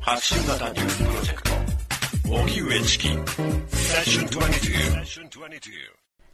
[0.00, 1.50] 発信型ニュースプロジェクト
[2.30, 3.08] 荻上チキ。
[3.08, 3.18] セッ
[4.04, 4.94] ション22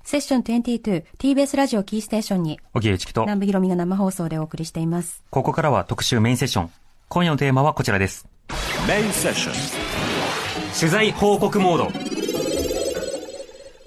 [0.05, 5.25] セッション 22TBS ラジオキーステーションに荻上チキと南部ひろみが生放送でお送りしています。
[5.31, 6.71] ここからは特集メインセッション。
[7.09, 8.29] 今夜のテーマはこちらです。
[8.87, 9.55] メインセッション。
[10.79, 11.91] 取材報告モード。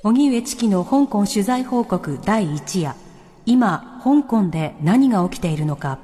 [0.04, 2.96] 荻上チキの香港取材報告第1夜。
[3.46, 6.00] 今香港で何が起きているのか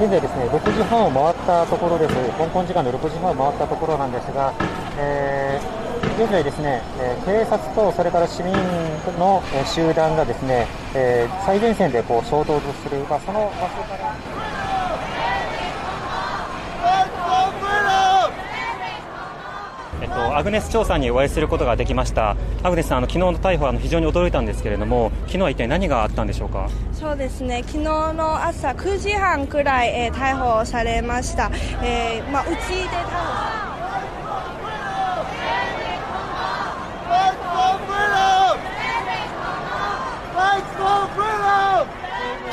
[0.00, 2.14] 現在ですね、6時半を回ったところです。
[2.38, 4.54] 香港時間の6時半を回ったところなんですが、
[4.96, 8.50] えー、現在ですね、えー、警察とそれから市民
[9.18, 14.16] の、え、集団がですね、えー、最前線でこう衝突する、まあ、その場所から
[16.88, 17.08] えっ
[20.10, 22.36] と、アグネス調査にお会いすることができました。
[22.62, 26.68] アグネスさんあの昨日の逮捕は非常に驚いたんですけれども昨日は一体何があったんでしょうか？
[26.92, 27.62] そうですね。
[27.66, 31.50] 昨日の朝9時半くらい、えー、逮捕されました、
[31.82, 33.60] えーまあ、うちで逮捕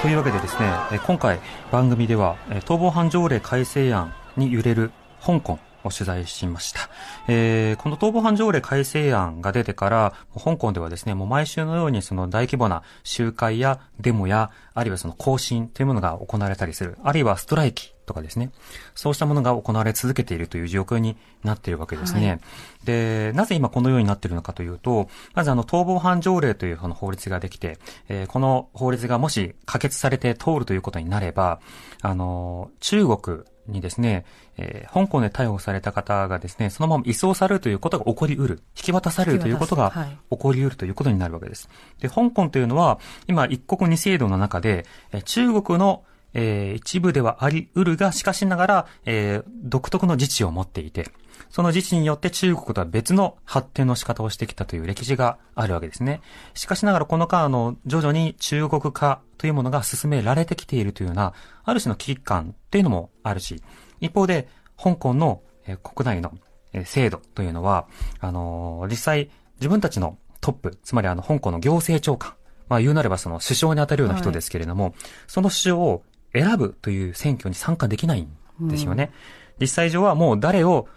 [0.01, 0.71] というわけでですね
[1.05, 1.39] 今回
[1.71, 5.53] 番組では逃亡犯条例改正案に揺れる香港。
[5.53, 6.89] を取材しました。
[7.27, 18.51] えー、この逃亡犯条例改正案が出てから、香港ではですね、もう毎週のようにその大規模な集会やデモや、あるいはその行進というものが行われたりする、あるいはストライキとかですね、
[18.95, 22.29] そうしたものが行われ続けているという状況になっているわけですね。
[22.29, 22.39] はい、
[22.85, 27.77] で、なぜ今このようになっているのかというと、まずあの逃亡犯条例というこの法律ができて、
[28.07, 31.59] えー、この法律がもし可決されて通るということになれば、
[32.01, 34.25] あの、中国にですね、
[34.57, 39.91] えー、香港で逮捕された方がですね、そのまま移送されるということが起こりうる、引き渡されるということが
[40.29, 41.69] 起こりうるということになるわけです。
[41.99, 51.09] で、香港というのは、今一国二制度の中で、えー、中国のえー、一部ではあり得るが、しかしながら、えー、独特の自治を持っていて、
[51.49, 56.21] その自治によって中国とは別の発展の仕方をしてきたという歴史があるわけですね。
[56.53, 61.33] しかしながらこの間、あの、徐々に中国化というものが進められてきているというような、
[61.63, 63.61] ある種の危機感っていうのもあるし、
[63.99, 64.47] 一方で、
[64.81, 66.33] 香港の、えー、国内の、
[66.73, 67.87] えー、制度というのは、
[68.19, 72.33] あのー、実際、自分たちのトップ、つまりあの、香港の行政長官、
[72.69, 74.93] まあ言うなればその首相に当たるような人ですけれども、はい、
[75.27, 79.11] その首相を選ぶという選挙に参加できないんですよね。
[79.59, 80.87] うん、実際上はもう誰を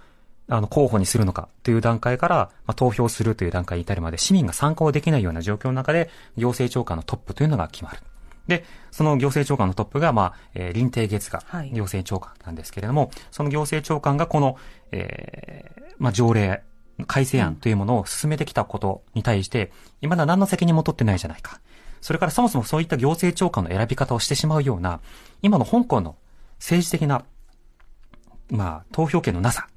[0.51, 8.01] あの、候補にするのかという段階から、まあ、投票するという段階に至るまで市民が参加をできないような状況の中で、行政長官のトップというのが決まる。
[8.49, 14.57] で、その行政長官のトップが、まあ、えー、林定月が行政長官なんですけれども、はい、その行政長官がこの、
[14.91, 16.63] えー、まあ、条例、
[17.07, 21.61] 改正案というものを進めてきたことに対して、未だ何の責任も取ってないじゃないか。
[22.01, 25.01] それからそもそもそういった行政長官の選び方をしてしまうような、
[25.43, 26.17] 今の香港の
[26.59, 27.25] 政治的な、
[28.51, 29.69] まあ、投票権のなさ、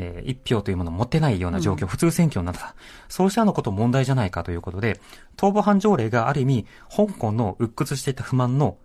[0.00, 2.76] えー、一票というものを持ってないような状況、うん、普通選挙のなさ、
[3.08, 5.00] そうしたのこと問題じゃないかということで、
[5.36, 8.78] 逃亡犯条例がある意味、香港の鬱屈していた不満の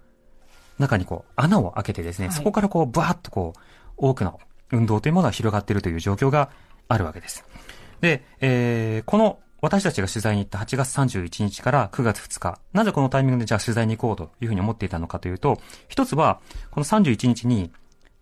[0.79, 3.59] 中にこう、穴を開けてですね、はい、そこからこう、バーッとこう、
[3.95, 4.39] 多くの
[4.71, 6.49] 運動というものが広がっているという状況が
[6.87, 7.45] あるわけです。
[8.01, 16.41] で、えー、この私たちが取材に行った8月31日から9月2日、なぜこのタイミングでじゃあ取材に行こうというふうに思っていたのかというと、一つは、
[16.71, 17.71] この31日に、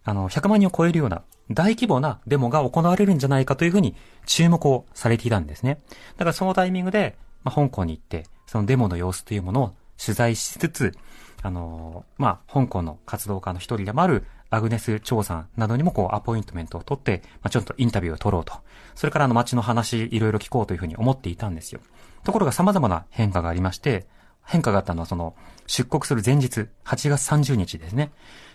[0.03, 5.81] あの、100万人を超えるような大規模なデモが行われるんじゃないかというふうに注目をされていたんですね。
[6.18, 10.94] だからそのタイミングで、まあ、香港に行って、そのデモの様子というものを取材しつつ、
[11.44, 18.53] あのまあ、香港の活動家の一人でもあるアグネス・チョウさんなどにもこう、アポイントメントを取って、まあ、ちょっとインタビューを取ろうと。
[18.96, 21.80] それからあの街の話、いろいろ聞こうというふうに思っていたんですよ。
[22.24, 24.07] ところが様々な変化がありまして、
[24.44, 25.35] 変化があったのはその、
[25.68, 28.12] 出国する前日、8月30日ですね。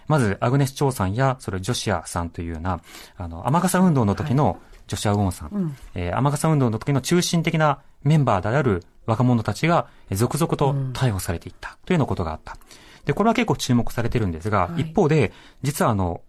[0.09, 2.81] まず、アグネス・チョウさんや、それ、ジョシアさんというような、
[3.17, 12.56] あの、雨傘運動の時の、ジョシア・ウォンさん、はい、えー、雨傘運動の時の中心的なメンバーである若者たちが、続々と逮捕されていったというようなことがあった。
[13.05, 16.21] で、これは結構注目されてるんですが、はい、一方で、実はあの、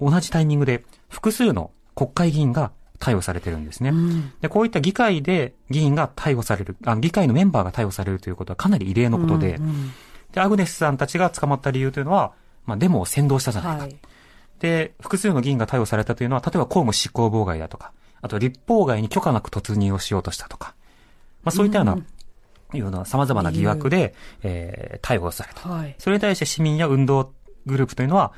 [0.00, 3.90] 同じタイミングで複数の国会議員が逮捕されてるんですね。
[3.90, 9.92] うん、で、こういった議会で議員が逮捕される、あ議会のメンバーが逮捕されるということはかなり異例のことで、うんうん、
[10.32, 12.32] で、アグネスさんたちが捕まった理由というのは、
[12.68, 13.82] まあ、デモを先導したじゃないか。
[13.84, 13.96] はい、
[14.60, 20.74] で、複数の議員が逮捕されたというのは、例えば公務執行妨害だとか、あと立法外に許可なく突入をしようとしたとか、
[21.42, 22.06] まあ、そういったような、うん
[22.76, 25.94] いうような様々な疑惑で、えー、逮捕された、はい。
[25.98, 27.32] それに対して市民や運動
[27.64, 28.32] グループというのは、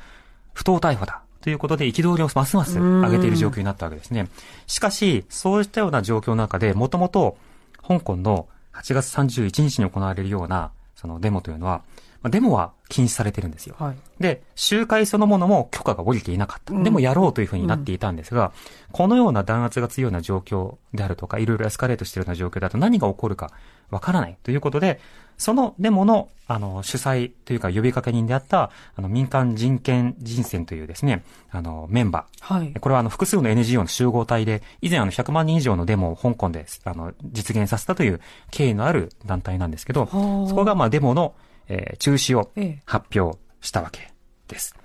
[0.53, 1.23] 不当逮捕だ。
[1.41, 4.29] ということで、憤りをますます上げている状況になったわけですね。
[4.67, 7.37] しかし、そうしたような状況の中で、もともと、
[7.85, 11.81] 香港の8月31日に行われるような、そのデモというのは、
[12.21, 13.75] まあデモは禁止されてるんですよ。
[13.79, 13.95] はい。
[14.19, 16.73] で、集会そのものも許可が下りていなかった。
[16.73, 18.51] うんでもやろうというふうになっていたんですが、
[18.91, 23.51] このような弾圧が強いような状況であるとか、いろいろエスカレートしているような状況だと何が起こるか
[23.91, 24.99] わからないということで、
[25.37, 32.53] そのデモの、あの、主催というか呼びかけ人であった、あの、民間人権人選というですね、あの、メンバー。
[32.53, 32.73] はい。
[32.79, 38.21] これはあの複数の NGO の集合体で、以前あの100万人以上のデモを香港であの実現させたという
[38.51, 41.33] 経緯のある団体なんですけど、はあそこがまあデモの、
[41.71, 42.81] えー中止をええ。
[42.85, 44.11] 発表したわけ
[44.47, 44.75] です。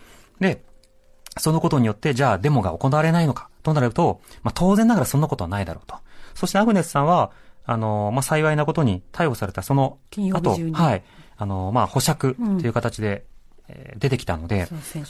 [0.41, 0.63] で、
[1.39, 5.97] そのことによって、じゃあデモが行われないのかとなると、まあ当然ながらそんなことはないだろうと。
[6.35, 7.33] そしてアグネスさんは、
[7.65, 9.99] あの、まあ幸いなことに逮捕されたその
[10.33, 11.03] 後、はい、
[11.37, 13.25] あの、まあ保釈という形で、
[13.69, 14.69] えー出てきたので、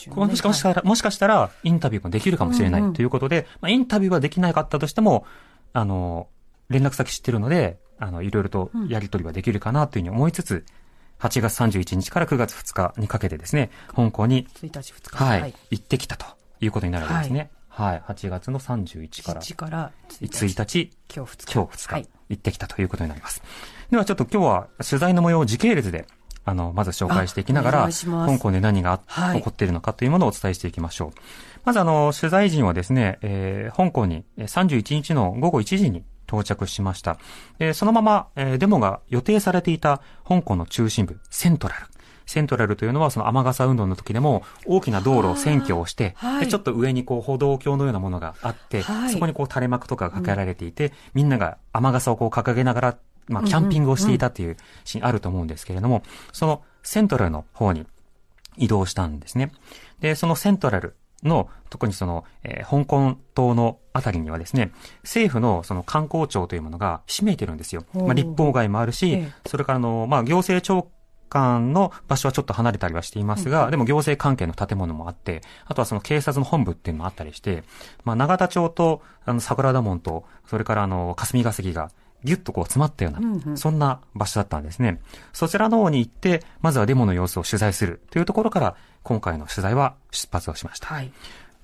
[0.09, 2.91] これもしかしたら、もしかしたら、インタビューもできるかもしれなうんうん。
[2.93, 5.27] いということで、まあ、インタビューはできなかったとしても、
[5.75, 6.29] あの、
[6.71, 10.65] 連絡先知ってるので、あの、いろいろとやり取りはできるかなというふうに思いつつ、
[11.19, 15.25] 8月31日から9月2日にかけてですね、香港に、1日2日。
[15.25, 16.27] はい、行ってきたと
[16.61, 17.51] いうことになるわけですね。
[17.69, 20.79] はい、8月の31から1から1 1日。
[20.79, 21.53] 日、今日2日。
[21.55, 22.09] 今日2日、はい。
[22.29, 23.43] 行ってきたということになります。
[23.91, 26.07] ではちょっと今日は取材の模様を時系列で、
[26.45, 31.11] あの、まず紹介していきながら、香港で何がはい起こっているのかというものをお伝えしていきましょう。
[31.65, 37.19] まずあの、取材陣はですね、えー香港にえー31日の午後1時に到着しました。
[37.59, 41.87] でそのまま、えーデモが予定されていた香港の中心部、セントラル。
[42.27, 56.03] セントラルというのはその雨傘運動の時でも大きな道路を占拠をして、はいでちょっと上にこう歩道橋のようなものがあって、はいそこにこう垂れ幕とかがかけられていて、みんなが雨傘をこう掲げながら、まあ、キャンピングをしていたっていうシーンあると思うんですけれども、
[56.33, 57.87] そのセントラルの方に
[58.57, 59.53] 移動したんですね。
[60.01, 60.97] で、そのセントラル
[61.27, 67.85] の、特にその、えー香港島のあたりにはですね、政府のその観光庁というものが占めてるんですよ。
[67.95, 70.89] まあ、立法外もあるし、えそれからあの、まあ、行政長
[71.29, 77.65] 官の場所はちょっと離れたりはしていますが、でも行政関係の建物もあって、あとはその警察の本部っていうのもあったりして、
[78.05, 81.91] まあ、長田町と、あの、桜田門と、それからあの、霞が関が、
[82.27, 85.01] ぎゅっとこう詰まったような、うんうんそんな場所だったんですね。
[85.33, 90.89] そちらの方に行って、まずはデモの様子を取材するというところから、今回の取材は出発をしました。
[90.89, 91.13] はい。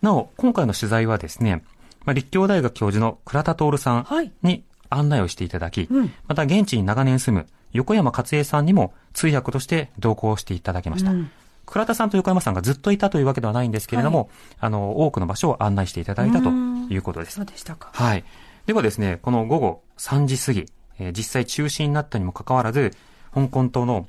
[0.00, 1.64] なお、今回の取材はですね、
[2.04, 11.10] まあ、立教大学教授の倉田徹さんはいに案内をしていただき、うんまた現地に長年住む横山勝恵さんにも通訳として同行していただきました。
[11.10, 11.30] うん
[11.64, 14.28] 倉田さんと横山さんがずっといたというわけではないんですけれども、
[14.60, 17.44] あの、多くの場所を案内していただいたということですそう。
[17.46, 17.88] でしたか。
[17.92, 18.24] はい。
[18.66, 20.66] ではですね、この午後3時過ぎ、
[20.99, 22.90] えー実際中止になったにもかかわらず、
[23.32, 24.08] 香港島の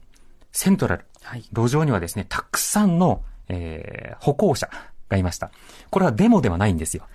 [0.51, 1.43] セントラル、はい。
[1.53, 4.69] 路上にはですね、たくさんの、えー歩行者
[5.09, 5.51] がいました。
[5.91, 7.05] これはデモではないんですよ。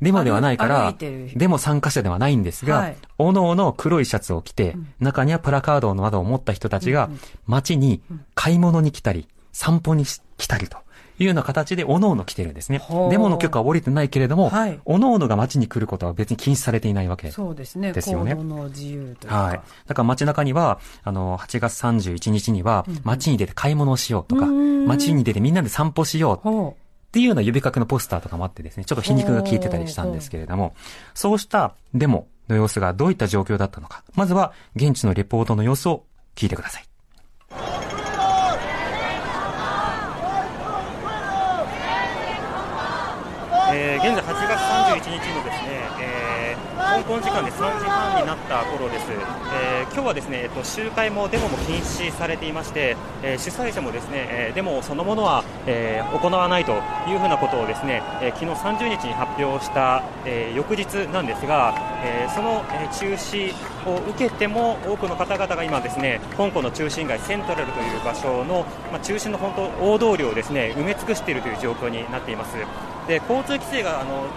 [0.00, 2.96] デモではないか歩らデモ参加者ではないんですが、はい。
[3.18, 7.10] おのおの黒いシャツを着て、中にはプラカードなどを持った人たちが、
[7.46, 8.00] 街に
[8.34, 10.78] 買い物に来たり、散歩にし来たりと
[11.20, 17.92] いうような形で、おのおの来てるんですねデモの許可は降りてないけれども、はいおのおのが街に来ることは別に禁止されていないわけそうですね。
[17.92, 19.42] ですよね行動の自由というか。
[19.42, 19.60] はい。
[19.86, 26.76] だから街中には、あの、8月31日には、街に出て買い物をしようとか、うん街に出てみんなで散歩しようっほ
[27.12, 30.74] ていうような呼びかけのポスターとかもあってですね、ちょっと皮肉が効いてたりしたんですけれども、
[31.14, 36.84] そうしたデモの様子がどういった状況だったのか、まずは現地のレポートの様子を聞いてください。
[43.72, 56.72] えー現在8月31日のですね、えー香港時間で3時半になった頃です、えー今日はですね、えっと、集会もデモも禁止されていまして、えー主催者もですね、えーデモそのものは、えー行わないと
[57.06, 58.52] いうふうなことをですね、えー昨日
[58.86, 63.52] 30日に発表した、えー翌日なんですが、えーその、中止
[63.86, 72.56] を受けても多くの方々が今ですね、香港の中心街セントラルという場所の、まあ、中心の本当大通りをですね埋め尽くしているという状況になっています。
[73.10, 74.28] で交通規制があの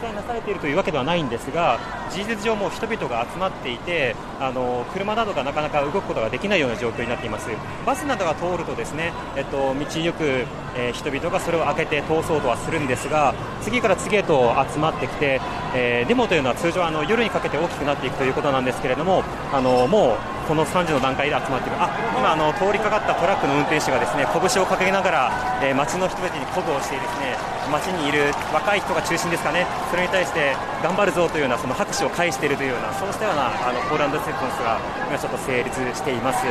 [0.00, 1.78] 際なされているというわけではないんですが
[2.10, 7.48] 事実上もう人々が集まっていてあの車などがなかなか動くことができないような状況になっています。
[7.84, 15.40] バスなどが通るとですね、えっと、道行く、えー人々がそれを開けて通そうとはするんですが次から次へと集まってきて、
[15.74, 21.76] えーデモというのは通常あの夜にかけて大きくなっていくということなんですけれどもあのもうこの3時の段階で集まっている。
[21.78, 27.36] あ今あの通りかかったトラックの運転手がですね拳を掲げながら、えー街の人たちに鼓舞をしてですね
[27.70, 34.78] 街にいる若い人が中心ですかねそれに対して頑張るぞというようなその拍手を返しているというようなそうしたようなあのポーランドセクンスが
[35.08, 36.44] 今ちょっと成立しています。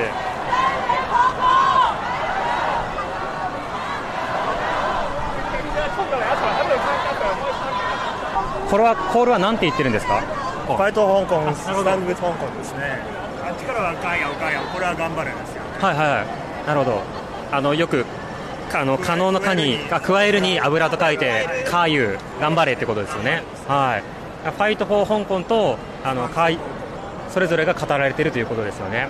[8.69, 10.19] これはコールは何て言ってるんですか？
[10.67, 12.99] ファイト香港、スタンド香港ですね。
[13.47, 15.63] あっちからはガヤガヤ、これは頑張れですよ。
[15.79, 16.27] はいはいはい
[16.67, 17.01] なるほど
[17.49, 18.05] あのよく
[18.73, 23.43] あの可能の可に加えるに油と書いてカーユ頑張れってことですよね。
[23.67, 24.03] はい。
[24.49, 26.57] ファイトフォー香港とあのカー
[27.29, 29.09] それぞれが語られているということですよね。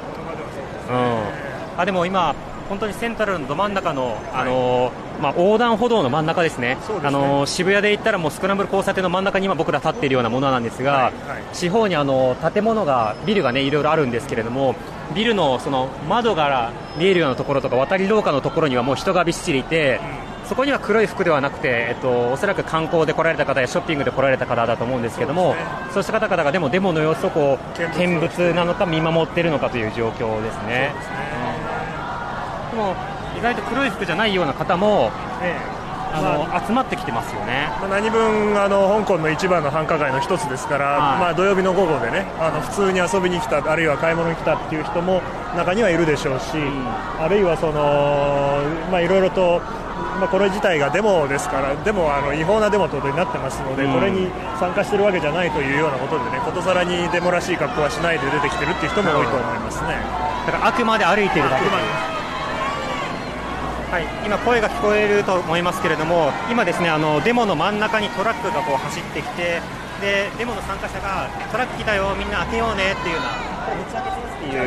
[0.89, 0.93] う
[1.77, 1.79] ん。
[1.79, 2.35] あでも今
[2.69, 11.09] 本当にセントラルのど真ん中の、あのー、まあ、横断歩道の真ん中ですね、すねあのー、渋谷で言ったらもうスクランブル交差点の真ん中に今僕ら立っているようなものなんですが、はいは
[11.39, 14.75] い、四方にあの建物が、ビルがねいろいろあるんですけれども、
[15.15, 19.99] ビルのその窓から見えるようなところとか渡り廊下のところにはもう人がびっしりいて、
[20.45, 25.55] そこには黒い服ではなくて、えっと、おそらく観光で来られた方やショッピングで来られた方だと思うんですけども、
[25.89, 30.93] そう、ね,、した方々がでもデモの様子をこう見物なのか見守っているのかという状況ですね。
[32.71, 32.95] でも
[33.37, 35.11] 意外と黒い服じゃないような方も、
[35.41, 35.76] ええ
[36.13, 45.21] あの、まあ、集まってきてますよね、まあ、何分あの香港の一番の繁華街の一つですから、はい、まあ、土曜日の午後でねあの普通に遊びに来たあるいは買い物に来たっていう人も
[45.55, 48.61] 中にはいるでしょうし、うん、あるいはその、
[48.91, 49.61] まあ、いろいろと。
[50.17, 59.93] まあ、これ自体がデモですから、でもあの違法なデモということになってますので、うん、これに参加しているわけじゃないというようなことでね、ことさらにデモらしい格好はしないで出てきてるっていう人も多いと思いますね。
[60.45, 61.65] だからあくまで歩いているだけ
[63.87, 69.61] はい、今、声が聞こえると思いますけれども、今、ですねあのデモの真ん中にトラックがこう走ってきて、
[70.01, 73.15] でデモの参加者がトラック来たよ、みんな開けようねっていう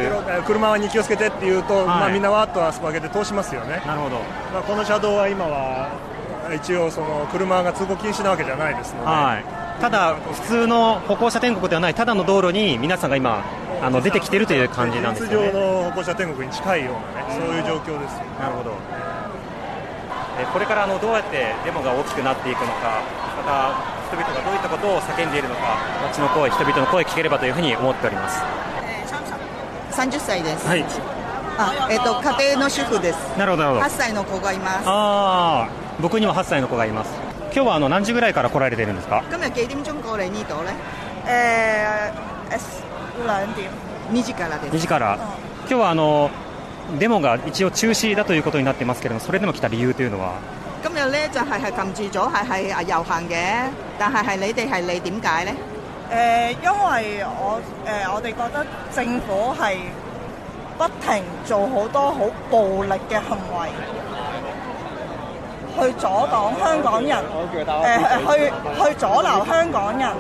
[0.08, 4.16] ような、車に気をつけてっていうと、はい、まあ、みんなわっとあそこ開けて通しますよね、なるほど。
[4.54, 5.90] まあ、この車道は今は
[6.54, 9.06] 一応、その車が通行禁止なわけじゃないですので。
[9.06, 13.42] はいただ、普通の歩行者天国ではないただの道路に皆さんが今
[13.82, 15.49] あの出てきているという感じなんですよね。
[15.49, 18.76] 通常の歩行者天国に近いようなね、そういう状況ですよ、なるほど。
[20.52, 23.02] これからあのどうやってデモが大きくなっていくのか、
[23.37, 23.75] また
[24.08, 25.60] 人々がどういったことを叫んでいるのか、
[26.08, 28.42] 街の声、人々の声聞ければというふうに思っております。
[29.92, 30.66] 30歳です。
[30.66, 30.84] はい。
[31.58, 33.18] あ、えっ、ー、と家庭の主婦です。
[33.38, 33.87] なるほどなるほど。
[33.87, 34.82] 8歳の子がいます。
[34.87, 35.68] ああ、
[36.00, 37.10] 僕にも8歳の子がいます。
[37.52, 39.22] 今日はあの何時ぐらいから来られてるんですか？
[39.28, 40.72] 今日幾點鐘過嚟呢度咧？
[41.26, 42.89] えー、
[43.26, 43.71] 兩點。
[44.12, 44.76] 2時からです。
[44.76, 45.19] 2時から。
[45.69, 46.31] 今日はあの。
[46.99, 50.33] デモが一応中止だということになってますけれども、それでも来た理由というのは？
[50.83, 55.55] 今日咧就係係禁止咗係係啊遊行嘅，但係係你哋係你點解咧？
[56.11, 59.76] 誒，因為我誒我哋覺得政府係
[60.76, 62.19] 不停做好多好
[62.50, 63.69] 暴力嘅行為，
[65.79, 67.25] 去阻擋香港人
[67.55, 68.52] 誒去
[68.83, 70.11] 去阻撓香港人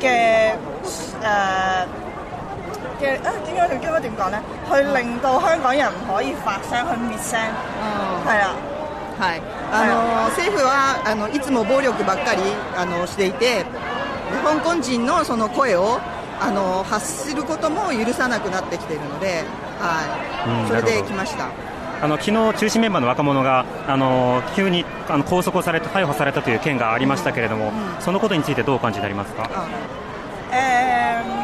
[0.00, 0.54] 嘅
[1.22, 2.07] 誒。
[3.00, 4.40] 嘅啊點解應該點講咧？
[4.68, 7.40] 去令到香港人唔可以發聲，去滅聲。
[8.26, 8.54] 係啦。
[9.18, 12.40] はい、あの政府はあのいつも暴力ばっかり
[12.76, 13.64] あのしていて
[14.44, 15.98] 香港人のその声を
[16.40, 19.42] あの発することも許さなくなってきているので、
[19.80, 20.04] は
[20.64, 21.48] い、それで来ました。
[22.00, 29.50] あの昨日中心メンバーの若者があの急にあの拘束をされて逮捕されたという件がありましたけれども、うんうん、そのことについてどうお感じになりますか？
[30.52, 31.37] えー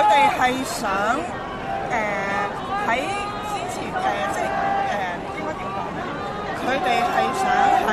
[0.00, 1.92] 佢哋係想誒
[2.88, 2.90] 喺
[3.52, 4.00] 先前誒
[4.32, 5.04] 即係誒
[5.36, 6.00] 應該點講咧？
[6.64, 7.44] 佢哋係想
[7.86, 7.90] 喺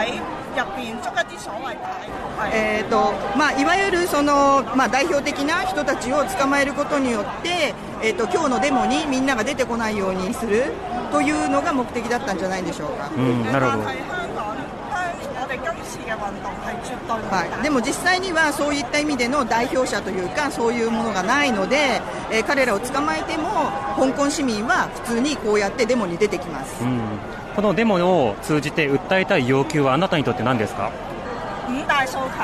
[0.55, 2.07] 入邊捉一啲所謂大
[2.53, 7.73] えーとまあ、いわゆるその、まあ、代表的な人たちを捕まえることによって、
[8.03, 10.65] えーと、今日のデモにみんなが出てこないようにする
[11.11, 13.09] というのが目的だったんじゃないでしょうか。
[13.17, 13.83] うん、なるほど
[17.29, 23.49] はい、でも実際にはそういった意味での代表者というかそういうものがないので、えー、彼らを捕まえても
[23.95, 27.01] 香港市民は普通にこうやってデモに出てきます、うん、
[27.55, 30.91] このデモを通じて訴えたい要求はあなたにとって何ですか？
[31.67, 32.39] 五大訴求、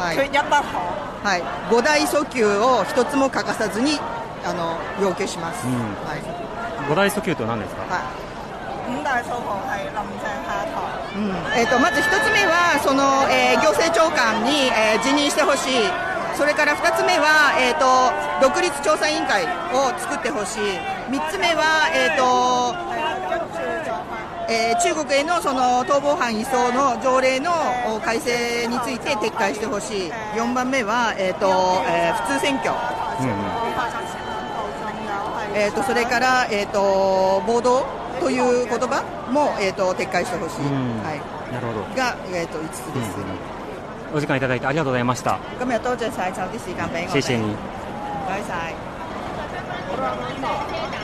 [0.00, 0.62] はい、缺一不可、
[1.28, 3.98] はい、五大訴求を一つも欠かさずに
[4.44, 5.74] あの要求します、うん。
[6.04, 6.22] はい、
[6.88, 8.02] 五大訴求とは何ですか、はい。
[8.96, 9.42] 五大訴求。
[9.72, 10.91] 係林鄭下台。
[11.16, 11.28] うん。
[11.56, 20.60] えーと、まず1つ目はその、えー、行政長官に、えー、辞任してほしい、それから2つ目は、えーと、独立調査委員会を作ってほしい、
[21.12, 22.74] 3つ目は、えーと
[24.48, 27.52] えー、中国へのその逃亡犯移送の条例の
[28.04, 31.46] 改正について撤回してほしい、4番目は、えーと
[31.88, 32.72] えー、普通選挙。
[33.20, 33.62] うん
[35.54, 39.02] えーと、それから、えーと暴動という言葉
[39.32, 41.18] も、えーと、撤回してほしい、はい、
[41.52, 41.80] なるほど。
[41.96, 43.16] が、えーと、5つです、
[44.14, 45.40] お時間いただいてありがとうございました。
[45.60, 47.56] 今日多謝晒抽啲時間俾我謝謝你唔
[48.28, 48.74] 該晒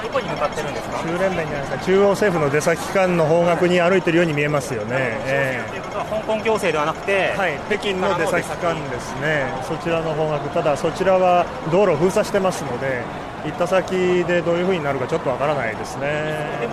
[0.03, 0.99] どこに向かってるんですか？
[1.03, 1.79] 中連盟じゃないですか。
[1.85, 5.99] 中央政府の出先機関の方角に歩いてるように見えますよね、えー、ということ。
[5.99, 9.45] は香港行政ではなくて、はい、北京の出先機関ですね。
[9.69, 10.49] そちらの方角。
[10.51, 13.03] ただそちらは道路を封鎖してますので
[13.45, 16.69] 行った先でどういうふうになるかちょっとわからないですね。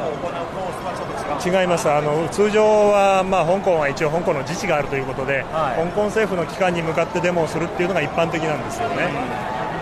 [1.45, 9.09] 違いますあの通常は、まあ、香港は一応香港の自治があるということで、はい、香港政府の機関に向かってデモをするっていうのが一般的なんですよね、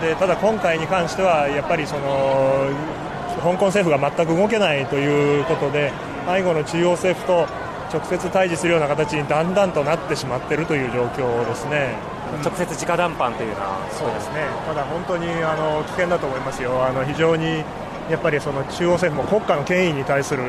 [0.00, 2.68] でただ今回に関してはやっぱりその
[3.40, 5.92] 香港政府が全く動けないということで
[6.26, 7.46] 背後の中央政府と
[7.92, 11.94] 直接対峙するような形にだんだんとなってしまっているという状況ですね。
[12.42, 13.78] 直接直談判というのは。
[13.92, 14.46] そうですね。
[14.66, 16.84] ただ本当にあの危険だと思いますよ。
[16.84, 17.64] あの非常に
[18.10, 20.42] やっぱりその中央政府も国家の権威に対する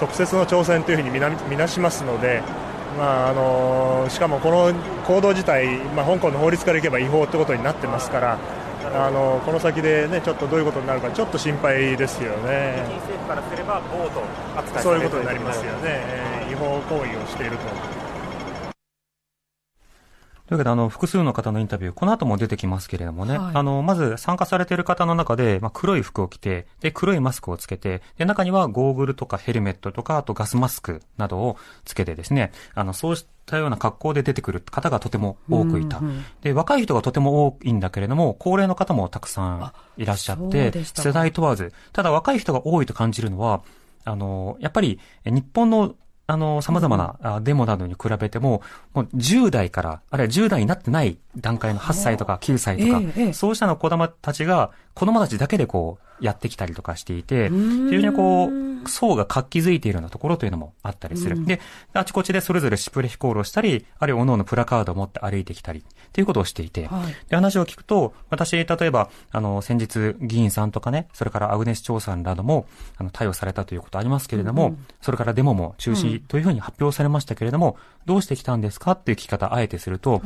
[0.00, 2.42] 直接の挑戦というふうに見な見なしますので、
[2.98, 4.72] まあ、あのしかもこの
[5.06, 8.38] 行動自体、まあ、香港の法律からいけば違法ということになってますから
[8.94, 12.84] あのこの先で、ね、ちょっとどういうことになるかちょっと心配ですよね。
[13.00, 14.22] 政府からすれば暴と
[14.56, 18.01] 扱いそういうことになりますよね、えー、違法行為をしていると。
[20.52, 31.56] というわけで、あの、複数の方のインタビュー、この後も出てきますけれどもね、はい、あの、まず参加されている方の中で、まあ、黒い服を着て、で、黒いマスクをつけて、で、中にはゴーグルとかヘルメットとか、あとガスマスクなどを
[31.86, 36.00] つけてですね、あの、そうしたような格好で出てくる方がとても多くいた。
[36.00, 41.72] うんうん、で、若い人がとても多いんだけれども、高齢の方もたくさんいらっしゃって、世代問わず。
[41.94, 43.62] ただ若い人が多いと感じるのは、
[44.04, 45.94] あの、やっぱり日本の
[46.32, 48.62] あの、様々なデモなどに比べても、
[48.94, 53.02] もう10代から、あるいは10代になってない段階の8歳とか9歳とか、
[53.34, 61.36] そうしたの子供たちが、子供たちだけでこう、やってきたりとかしていて、非常にこう、層が活気づいているようなところというのもあったりする。
[61.36, 61.60] うん、で、
[61.92, 65.82] あちこちでそれぞれシュプレヒコールをしたり、あるいは各々プラカードを持って歩いてきたり、っ
[66.12, 72.66] ていうことをしていて、はい、で、話を聞くと、私、例えば、あの、先日、議員さんとかね、それからアグネス調査なども、
[72.98, 80.22] あの、逮捕されたということありますけれども、うんうん、それからデモも中止というふうに発表されましたけれども、うん、どうしてきたんですかっていう聞き方、あえてすると、はい。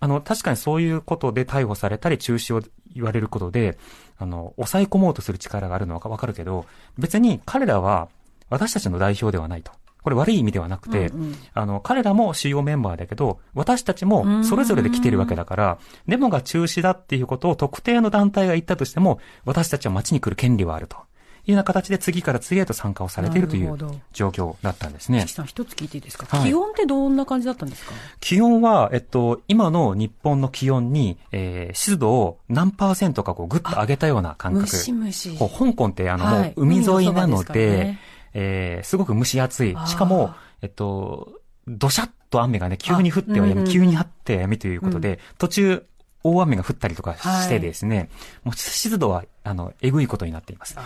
[0.00, 2.60] あの、確かにそういうことで逮捕されたり中止を
[2.92, 3.78] 言われることで、
[4.18, 6.66] あの、抑え込もうとする力があるのはわかるけど、
[6.98, 8.08] 別に彼らは
[8.50, 9.72] 私たちの代表ではないと。
[10.02, 15.78] これ悪い意味ではなくて、うんうん、あの、彼らも主要メンバーだけど、私たちもそれぞれで来てるわけだから、
[16.08, 20.96] デモが中止だっていうことを特定の団体が言ったとしても、私たちは街に来る権利はあると。
[21.44, 23.76] いうような形で次から次へと参加をされているという
[24.12, 25.26] 状況だったんですね。
[25.26, 27.92] さん一つ聞いていいですか、はい、気温ってどんな感じだったんですか？
[28.20, 34.62] 気温は、えっと、今の日本の気温に、えー、湿度を何パーセントかこうぐっと上げたような感覚。
[34.62, 35.36] ムシムシ。
[35.36, 38.00] 香港ってあの、はい、もう海沿いなので、ね、
[38.34, 39.76] えー、すごく蒸し暑い。
[39.86, 45.86] しかも、えっと、どしゃっと雨がね、急に降ってはやみ、急に降ってやみということで、うん、途中、
[46.24, 48.08] 大雨が降ったりとかしてですね、はい、
[48.44, 50.76] もう湿度は、あの、えぐいことになっています。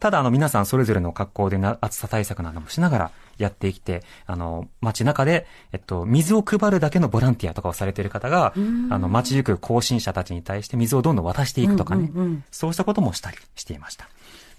[0.00, 8.52] ただ、あの、皆さんそれぞれの格好でな暑さ対策などもしながらやってきて、あの、街中で、えっと、水を配るだけのボランティアとかをされている方が、
[8.90, 14.08] あの、街行く行進者たちに対して水をどんどん渡していくとかね、うんうんうん、そうしたこともしたりしていました。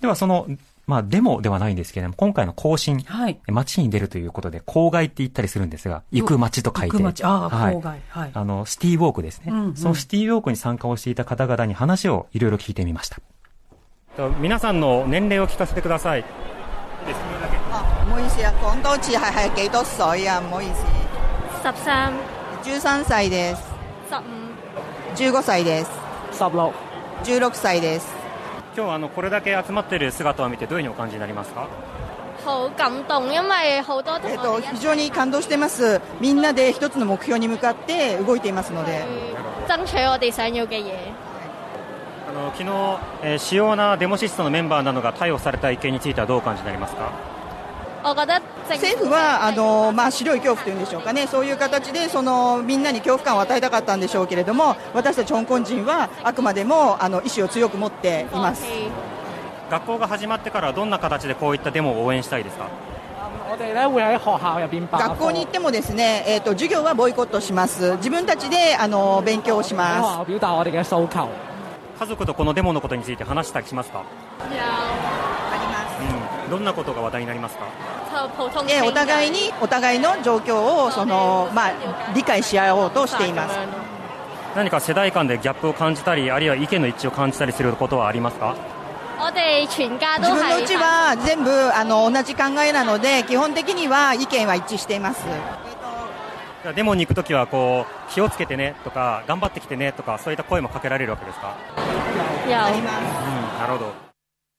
[0.01, 0.47] では、その、
[0.87, 6.91] まあ、デモではないんですけれども、今回の行進、はい、街に出るということで、郊外って言ったりするんですが、行く街と書いて。
[6.91, 8.01] 行く街、ああ、はい、郊外。
[8.09, 8.31] はい。
[8.33, 9.75] あの、シティウォークですね、うんうん。
[9.75, 13.19] そのシティウォークに参加をしていた方々に話をいろいろ聞いてみました。
[14.39, 16.23] 皆さんの年齢を聞かせてください。
[18.07, 20.39] 唔好意思啊，講多次係係幾多歲啊？
[20.39, 20.85] 唔好意思。
[21.61, 22.13] 十三。
[22.63, 23.63] 十三歳です。
[24.09, 24.21] 十五。
[25.15, 25.91] 十五歳です。
[26.31, 26.73] 十六。
[27.23, 28.07] 十六歳です。
[28.77, 31.67] 今日あのこれだけ集まっている姿を見てどういうふうにお感じになりますか。
[32.45, 35.99] 好感動，因為好多えっと非常に感動してます。
[36.21, 39.03] みんなで一つの目標に向かって動いていますので。
[39.67, 40.93] 争取我哋想要嘅嘢。
[42.35, 42.69] の昨日、
[43.23, 47.11] えー、主要なデモシストのメンバーなどが逮捕された意見についてはどう感じになりますか？
[48.69, 58.63] 政府はあの、まあ、白い恐怖というんでしょうかね、そういう形でそのみんなに恐怖感を与えたかったんでしょうけれども、私たち香港人はあくまでもあの意思を強く持っています。
[59.71, 62.69] 学校が始まってからどんな形でこういったデモを応援したいですか？
[64.91, 70.31] 学校に行ってもですね、えーと、授業はボイコットします、自分たちであの勉強をします。
[71.99, 74.03] 家族とこのデモのことについて話したりしますか？
[74.39, 74.55] あり
[75.67, 75.89] ま
[76.41, 77.65] す、うん、どんなことが話題になりますか？
[78.69, 81.71] えお互いにお互いの状況をその、まあ、
[82.13, 83.57] 理解し合おうとしています。
[84.55, 88.55] 何か世代間でギャップを感じたりあるいは意見の一致を感じたりすることはありますか？
[89.17, 95.23] 自分のうちは全部あの同じ考えなので基本的には意見は一致しています
[96.73, 101.55] デモに行くときはこう気をつけてねとか頑張ってきてねとかそういった声もかけられるわけですか？
[102.47, 102.65] いや。
[102.65, 103.01] あります、う
[103.57, 103.93] ん、なるほど。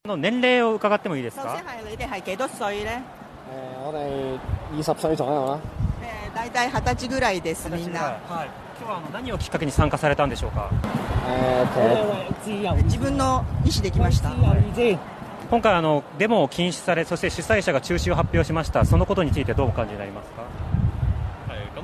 [0.07, 1.61] の年齢を伺ってもいいですか？
[1.89, 3.03] 你哋係幾多歲ね
[3.85, 4.39] 我哋
[4.73, 5.61] 二十歲左右
[6.35, 8.11] 大体二十歳ぐらいですみんな、は
[8.45, 10.71] い、今日はあの何をきっかけに参加されたんでしょうか？
[11.29, 14.31] えー、自分の意思できました。
[15.49, 20.27] 今回あの、デモを禁止され、そして主催者が中止を発表しました、そのことについてどうお感じになります？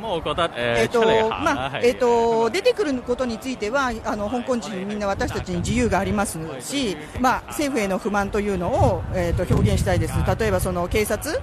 [0.02, 0.50] か。
[0.56, 11.40] えっとまあえっと、出てくることについてはあの香港人、みんな私たちに自由がありますし、まあ、政府への不満というのを、えっと、表現したいです、例えばその警察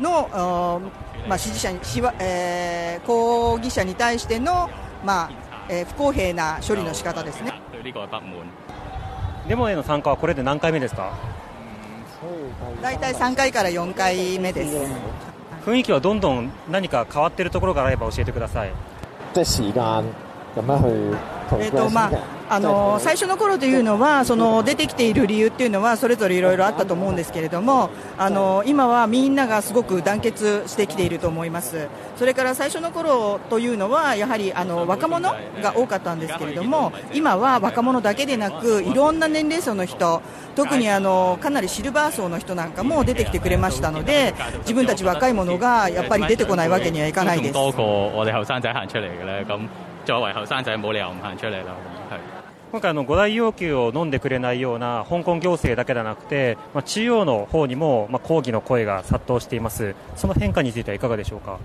[0.00, 0.82] の、
[1.28, 4.68] まあ、支持者にしわ、えー、抗議者に対しての、
[5.04, 5.30] まあ
[5.68, 7.52] えー、不公平な処理の仕方ですね。
[9.48, 11.12] デモへの参加はこれで何回目ですか？
[12.80, 14.76] 大体3回から4回目です
[15.64, 18.72] 雰囲気はどんどん何か変わっているところがあれば教えてください。
[19.34, 20.04] 時間
[20.54, 20.80] 咁樣
[21.50, 22.10] 去えーとまあ、
[22.52, 31.88] あの最初の頃というのはその出てきている理由っていうのはそれぞれいろいろあったと思うんですけれどもあの今はみんながすごく団結してきていると思います。
[32.16, 38.92] それから最初の頃というのはやはりあの若者が多かったんですけれども今は若者だけでなくい。
[38.94, 40.20] ろんな年齢層の人
[40.54, 47.54] 特にあのかなりシルバー層の人なんかも出てきてくれましたので自分たち若い者がやっぱり出てこないわけにはいかないです。
[47.54, 47.78] 作為
[50.34, 52.41] 後生仔冇理由唔行出嚟啦。
[52.72, 59.94] 今回の5大要求を飲んでくれないような香港行政だけではなくて、まあ、中央の方にも、まあ、抗議の声が殺到しています。
[60.16, 61.58] その変化についてはいかがでしょうか？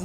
[0.00, 0.04] え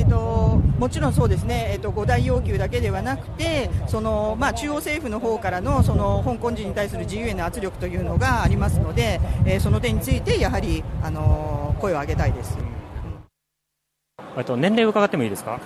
[0.00, 12.58] ーと、もちろんそうですね、えーと、5大要求だけではなくてその、まあ、中央政府の方からのその香港人に対する自由への圧力というのがありますので、えー、その点についてやはり、あの声を上げたいです。
[14.36, 15.58] えっと、年齢を伺ってもいいですか？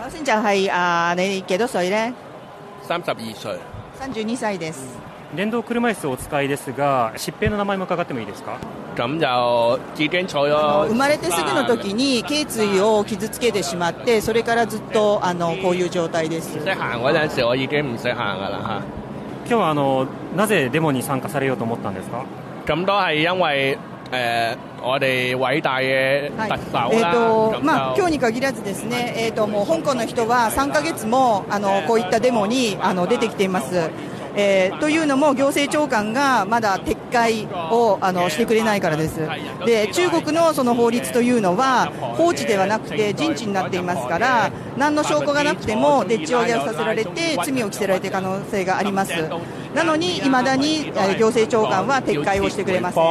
[2.90, 3.60] 32歲。
[4.00, 4.98] 32歳です。
[5.36, 8.58] 電動車椅子をお使いですが、疾病の名前も伺ってもいいですか？
[8.96, 10.88] 咁就已經坐咗。
[10.88, 16.58] 生まれてすぐの時に頸椎を傷つけてしまって、それからずっとあのこういう状態です。
[16.58, 16.80] 今日
[19.54, 22.24] はあのなぜデモに参加されようと思ったんですか？
[24.82, 33.90] 我哋偉大嘅特首えーとまあ、今日に限らずですね、えーと、もう香港の人は3か月もあのこういったデモにあの出てきています。
[34.36, 39.20] えー、というのも行政長官がまだ撤回をあのしてくれないからです。
[39.66, 49.12] で中国のその法律というのは放置ではなくて人治になっていますから何の証拠がなくてもでっち上げをさせられて罪を着せられている可能性があります。
[49.74, 50.84] なのにいまだに
[51.18, 53.02] 行政長官は撤回をしてくれません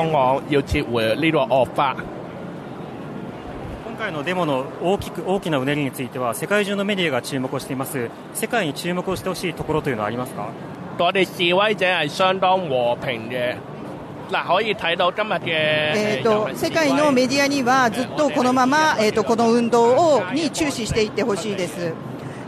[3.87, 8.09] 今回のデモの大きく大きなうねりについては世界中のメディアが注目をしています。
[8.33, 10.49] 世界に注目をしてほしいところというのはありますか？
[10.99, 13.55] 我哋示威者係相當和平嘅。
[14.31, 21.93] 嗱，可以睇到今日嘅、えーと、世界のメディアにはずっとこのまま、えーと、この運動をに注視していってほしいです。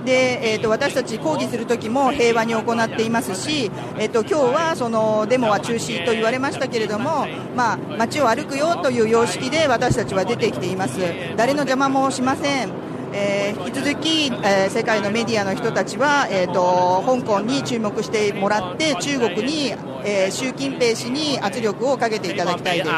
[0.06, 11.00] で、えーと、私たち抗議するときも平和に行っていますし、えー、と今日はそのデモは中止と言われましたけれども、まあ、街を歩くよという様式で私たちは出てきています。
[11.38, 12.91] 誰の邪魔もしません。
[13.14, 19.74] えー、引き続き、えー、世界のメディアの人たちは、えーと、香港に注目してもらって中国に、
[20.06, 22.90] えー、習近平氏に圧力をかけていただきたいです。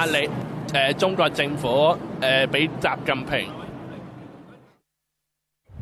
[0.95, 3.62] 中国政府、えー、俾習近平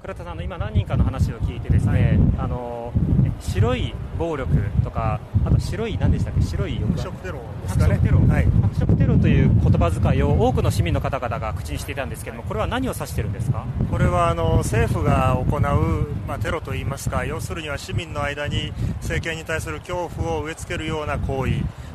[0.02, 2.92] 倉田さんの今何人かの話を聞いてですね、あの
[3.40, 4.52] 白い暴力
[4.84, 8.00] とか、あと白い、何でしたっけ、白い白色テロですかね。
[8.02, 13.64] 白色テロ、はい、白色テロという言葉遣いを多くの市民の方々が口にしていたんですけれども、これは何を指しているんですか？
[13.92, 21.52] これはあの政府が行う、まあ、テロといいますか、要するには市民の間に政権に対する恐怖を植え付けるような行為、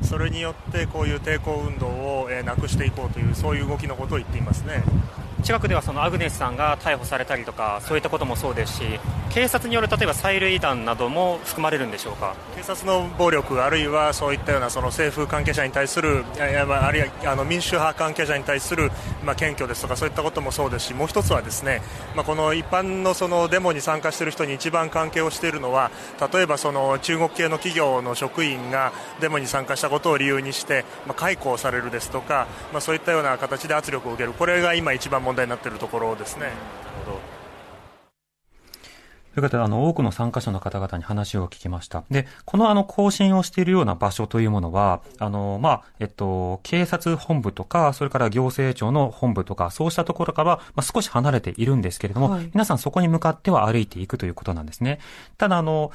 [0.07, 4.85] それによってこういう抵抗運動を、えー、なくしていこうという、そういう動きのことを言っていますね。
[5.47, 8.83] 近くではそのアグネスさんが逮捕されたりとかそういったこともそうですし
[9.31, 12.35] 警察による例えば催涙弾なども含まれるんでしょうか？
[12.57, 16.47] 警察の暴力あるいはそういったようなその政府関係者に対するあ
[16.91, 18.91] るいはあの民主派関係者に対する、
[19.25, 21.81] まあ、検挙ですとかそういったこともそうですしもう一つはですね、
[22.17, 25.93] まあ、この一般のそのデモに参加している人に一番関係をしているのは
[26.33, 34.33] 例えばその中国系の企業の職員がデモに参加したことを理由にして、まあ、解雇されるですとか、まあ、そういったような形で圧力を受ける。
[34.33, 36.53] これが今一番問題になっているところですね。
[39.37, 42.05] ということで、あの、多くの参加者の方々に話を聞きました。
[42.11, 55.01] で、このあの、更新をしているような場所というものは、あの、まあ、えっと、警察本部とか、それから行政庁の本部とか、そうしたところからは、まあ、少し離れているんですけれども、はい、皆さんそこに向かっては歩いていくということなんですね。
[55.37, 55.93] ただ、あの、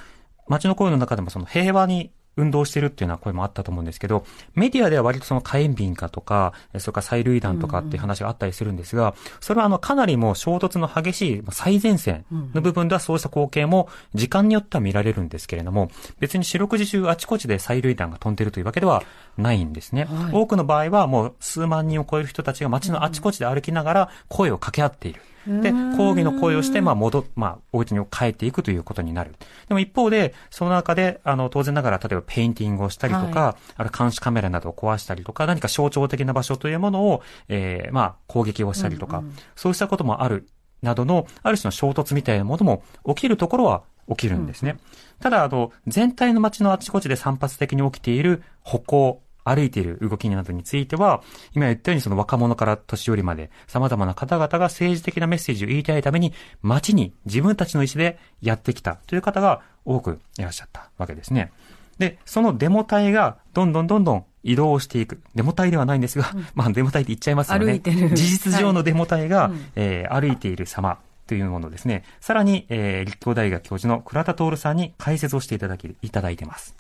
[0.47, 19.03] 街の声の中でもその平和に運動してるっていうような声もあったと思うんですけど、メディアでは割とその火炎瓶かとか、それから催涙弾とかっていう話があったりするんですが、それはあの、かなりもう衝突の激しい最前線の部分ではそうした光景も時間によっては見られるんですけれども、別に四六時中あちこちで催涙弾が飛んでるというわけでは
[19.37, 20.05] ないんですね。
[20.05, 25.21] はい、多くの場合はもう数万人を超える人たちが街のあちこちで歩きながら声を掛け合っている。
[25.47, 29.35] で、抗議の声をして、まあ、戻、まあ、お家に帰っていくということになる。
[29.67, 40.47] でも一方で、その中で、あの、当然ながら、例えばペインティングをしたりとか、はい、ある監視カメラなどを壊したりとか、何か象徴的な場所というものを、えー、まあ、攻撃をしたりとか、うんうん、そうしたこともある、
[40.81, 44.71] などの、ある種の衝突みたいなものも起きるところは起きるんですね。
[44.71, 44.79] うん、
[45.19, 51.21] ただ、あの、全体の街のあちこちで散発的に起きている歩行、歩いている動きなどについては、
[51.53, 61.51] 今言ったようにその若者から年寄りまで様々な方々が政治的なメッセージを言いたいために街に自分たちの意思でやってきたという方が多くいらっしゃったわけですね。
[61.97, 65.21] で、そのデモ隊がどんどんどんどん移動していく。
[65.35, 67.79] デモ隊ではないんですが、うん、まあデモ隊って言っちゃいますよね。
[67.79, 72.03] 事実上のデモ隊が、はい、えー、歩いている様というものですね。
[72.19, 76.75] さらに、えー、立教大学教授の倉田徹さんに解説をしていただき、いただいてます。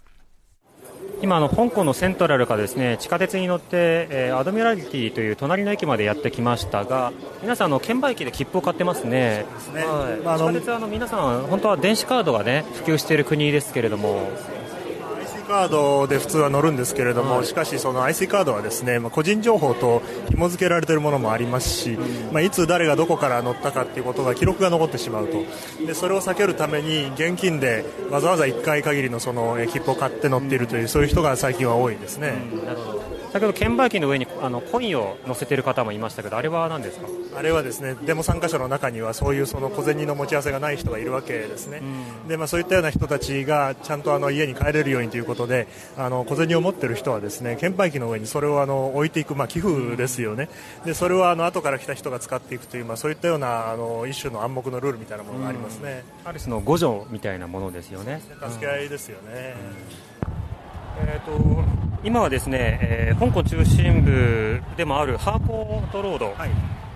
[1.21, 9.45] 今あの香港のセントラルからですね地下鉄に乗って、えー、アドミラリティという隣の駅までやってきましたが皆さんあの券売機で切符を買ってますね。
[9.59, 14.29] すねはい、地下鉄はあの皆さん本当は電子カードがね普及している国ですけれども
[15.51, 21.97] カードで普通は乗るんですけれども、はい、しかしその IC カードはですね、まあ、個人情報と紐付けられているものもありますし、
[22.31, 25.43] まあ、いつ誰がどこから乗ったかということが記録が残ってしまうと。
[25.85, 32.33] でそれを避けるために現金でわざわざ1回限りのその切符を買って乗っているという、そういう人が最近は多いですね。
[32.65, 37.07] なるほど先ほど券売機の上にあのコインを載せている方もいましたけど、あれは何ですか？
[37.33, 41.81] あれはですねデモ参加者の中にはそういうその小銭の持ち合わせがない人がいるわけですね、
[42.23, 45.67] うん、でまあ、そういったような人たちがちゃんとあの家に帰れるようにということで
[45.97, 50.49] あの小銭を持っている人はですね券売機の上にそれをあの置いていく、まあ、寄付ですよね、
[50.83, 58.21] でそれをあの後から来た人が使っていくという、まあ、そういったようなあの一種の暗黙のルールみたいなものがありますね、うん、ある種の互助みたいなものですよね。
[58.49, 59.55] 助け合いですよね、
[60.99, 66.33] うん、えーと今はですね、えー、香港中心部でもあるハーコートロード、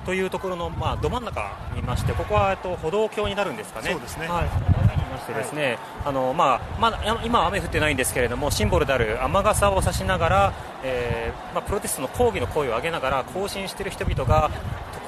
[0.04, 3.91] というところの、まあ、ど真ん中にいまして、ここは、えっと、歩道橋になるんですかね。
[3.91, 4.28] そうですね。
[4.28, 4.46] はい。
[4.46, 14.50] 上にいましてですね、はい、あの、まあ、まあ、今は雨降ってないんですけれども、シンボルである雨傘を差しながら、えー、まあ、プロテストの抗議の声を上げながら行進している人々が、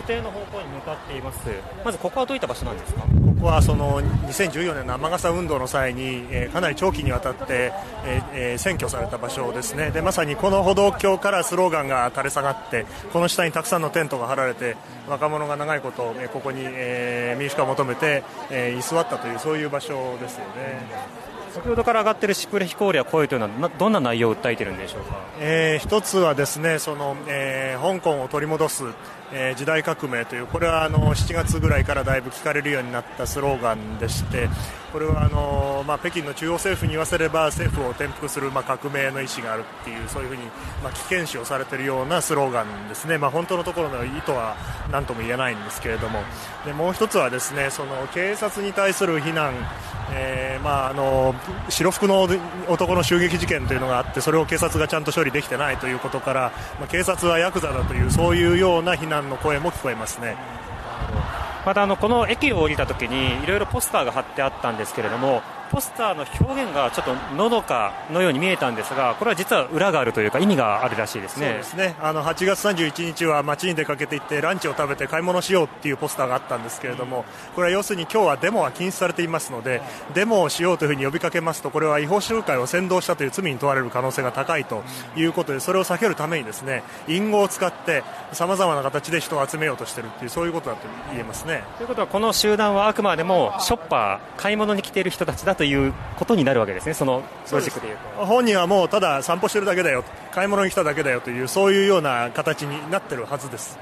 [0.08, 1.40] 定の方向に向かっています。
[1.84, 3.02] まずここはどういった場所なんですか？
[3.02, 7.72] ここはその2014年の雨傘運動の際に、えー、かなり長期にわたって、
[8.04, 9.92] えーえー、占拠された場所ですね。
[9.92, 14.76] でまさにこの歩道橋からスローガンが垂れ下がってこの下にたくさんのテントが張られて
[15.08, 21.28] 若者が長いこと、えー、ここに、えー、民主化を求めて、えー、居座ったというそういう場所ですよね。
[21.54, 28.84] 先ほどから上がっているシュプレヒコールや声というのはどんな内容を訴えているんでしょうか、えー、一つはですねその、えー、香港を取り戻す、
[29.32, 34.50] えー、時代革命というこれはあの7月ぐらいからだいぶ聞かれるようになったスローガンでして
[34.98, 40.42] これはあの、まあ、北京の中央政府に言わせれば政府を転覆する、まあ、革命の意思があるっていうそういうふうに、
[40.82, 44.58] まあ、危険視をされているようなスローガンですね、まあ、本当のところの意図は
[44.92, 46.22] 何とも言えないんですけれども。
[46.66, 49.54] でもう一つはですねその警察に対する非難。
[50.10, 51.36] えーまあ、あの
[51.68, 52.30] 白服の
[52.70, 60.38] 男の襲撃事件というのがあってそれを警察がちゃんと処理できていないということから、まあ、警察はヤクザだというそういうような非難の声も聞こえますね。
[61.68, 71.48] またあのこの駅を降りた時にいろいろポスターが貼ってあったんですけれどもポスターの表現がちょっとのどかのように見えたんですがこれは実は裏があるというか意味があるらしいですね。
[71.48, 71.96] そうですね。
[72.02, 77.26] あの8月31日は街に出かけていってランチを食べて買い物しようっていうポスターがあったんですけれども
[77.56, 79.82] これは要するに今日はデモは禁止されていますので
[80.14, 84.84] デモをしようというふうに呼びかけますとこれは違法集会を扇動したという罪に問われる可能性が高いと
[85.16, 88.04] いうことでそれを避けるためにですね隠語を使って
[88.34, 91.64] さまざまな形で人を集めようとしているというそういうことだと言えますね。
[91.78, 98.26] ということはこの集団はあくまでもショッパー買い物に来ている人たちだということになるわけですね、そのロジックでいうと。
[98.26, 103.78] 本人はもうただ散歩してるだけだよ、買い物に来ただけだよという、そういうような形になってるはずです。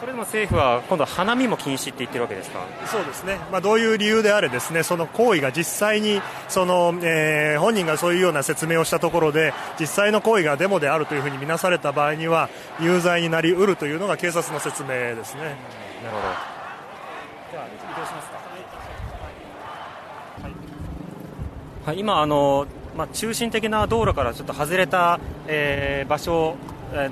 [0.00, 2.60] それでも政府は今度は花見も禁止って言ってるわけですか？
[2.86, 12.48] そうですね、まあ、どういう理由であれですねその行為が実際にその、えー、本人がそういうような説明をしたところで実際の行為がデモであるというふうに見なされた場合には
[12.80, 15.42] 有罪になりうるというのが警察の説明ですね。
[15.42, 15.56] なる
[16.16, 16.22] ほど
[17.52, 17.68] では移
[18.00, 18.38] 動しますか
[20.42, 20.52] はい、
[21.96, 22.66] 今あの、
[22.96, 26.56] まあ、中心的な道路からちょっと外れた、えー、場所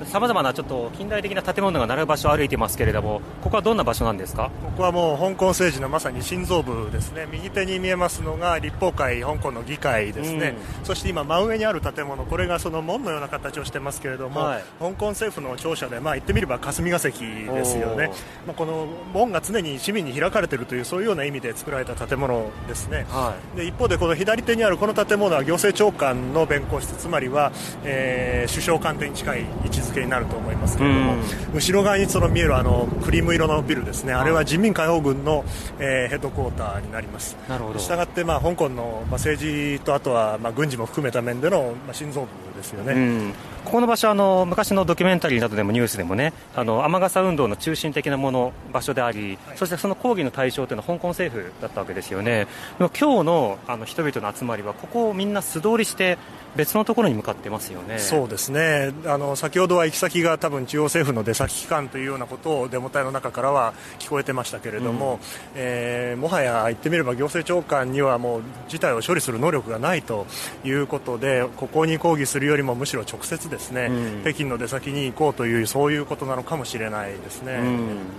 [0.06, 4.50] さまざまなちょっと近代的な建物が並ぶ場所を歩いていますけれどもここはどんな場所なんですか？
[4.64, 7.26] ここはもう香港政治のまさに心臓部ですね。
[7.30, 18.10] 右手に見えますのが立法会香港の議会ですね、うん、そして今真上にある建物これがその門のような形をしてますけれども、はい、香港政府の庁舎でまあ言ってみれば霞が関ですよね。
[18.46, 27.52] まあこの門が常に市民に開かれているというそういうような意味で作られた建物ですね、はい、で一方でこの左手にあるこの建物は行政長官の弁護室つまりは、
[27.84, 31.14] えー、首相官邸に近い位置づけになると思いますけれども、
[31.54, 35.44] 後ろ側にその見えるあのクリーム色のビルですね、あれは人民解放軍の、
[35.78, 37.36] えー、ヘッドクォーターになります。
[37.48, 37.78] なるほど。
[37.78, 42.28] したがって、まあ、香港の、まあ、政治とあとは、まあ、軍事も含めた面での、まあ、心臓部
[42.58, 42.92] ですよね。
[42.92, 43.34] うん。
[43.64, 52.46] ここの場所あの昔のドキュメンタリーなどでもニュースでもねあの雨傘運動の中心的なもの場所であり、はい、そしてその抗議の対象というのは香港政府だったわけですよね。
[52.78, 56.18] でも今日のあの人々の集まりはここをみんな素通りして
[56.56, 57.98] 別のところに向かってますよね。
[57.98, 58.92] そうですね。
[59.06, 65.20] あの先ほどは行き先が多分中央政府の出先機関というようなことをデモ隊の中からは聞こえてましたけれども、うん、
[65.54, 70.26] えー、もはや言ってみれば行政長官にはもう事態を処理する能力がないと
[70.64, 77.60] いうことでここに抗議するよりもむしろ直接ですね、うん、北京の出先に行こうというそういうことなのかもしれないですね。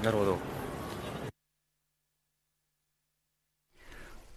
[0.03, 0.37] なるほど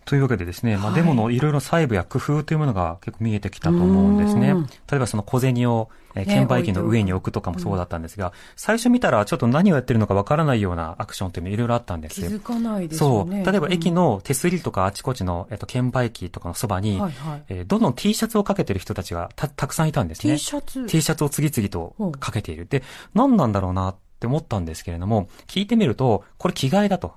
[0.04, 4.54] というわけでですね、まあ、デモのいろいろ細部や工夫というものが結構見えてきたと思うんですね。
[4.90, 12.28] 例えばその小銭を、え券売機の上に置くとかもそうだったんですが、最初見たらちょっと何をやってるのかわからないようなアクションっていうのいろいろあったんですよ。
[12.28, 13.42] 気づかないですよね。
[13.44, 13.52] そう。
[13.52, 20.34] 例えば駅の手すりとかあちこちの、えっと、券売機とかのそばに、はいはい、えー、どんどん T シャツをかけてる人たちがたたくさんいたんですね。
[20.34, 22.66] T シャツ ?T シャツを次々とかけている。
[22.66, 22.82] で、
[23.14, 27.14] 何なんだろうなって思ったんですけれども、聞いてみると、これ着替えだと。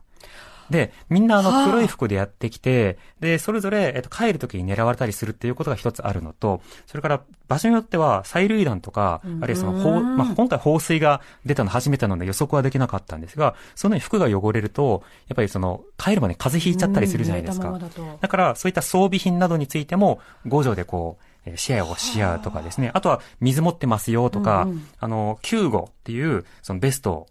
[0.69, 17.79] で、みんなあの黒い服でやってきて、で、それぞれ、えっと、帰る時に狙われたりするっていうことが一つあるのと、それから場所によっては催涙弾とか、あるいはその、放、まあ、今回放水が出たの初めてなので予測はできなかったんですが、そのように服が汚れると、やっぱりその、帰るまで風邪ひいちゃったりするじゃないですか。
[18.21, 22.91] だから、そういった装備品などについても、五条でこう、シェアをし合うとかですね。
[22.93, 23.01] あ。
[23.01, 27.27] とは、水持ってますよとか、うんうん、あの、救護っていう、そのベスト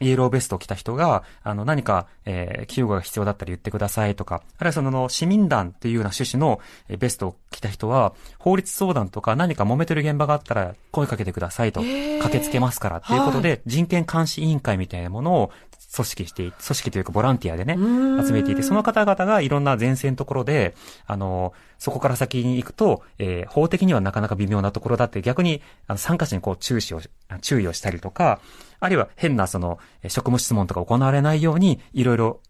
[0.00, 6.60] イエローベストを着た人が、あの、何か、えー、救護が必要だったら言ってくださいとか、あるいはその、市民団っていうような趣旨の
[6.98, 15.52] ベストを着た人は、法律相談とか何か揉めてる現場があったら声かけてくださいと、駆けつけますからっていうことで、人権監視委員会みたいなものを
[15.94, 20.74] 組織して、組織というかボランティアでね、集めていて、その方々がいろんな前線のところで、
[21.06, 27.00] あの、そこから先に行くと、えー、法的にはなかなか微妙なところだって逆に、あの、参加者にこう注視を、
[27.40, 28.40] 注意をしたりとか、
[28.80, 32.40] あるいは変なその、職務質問とか行われないように、いろいろ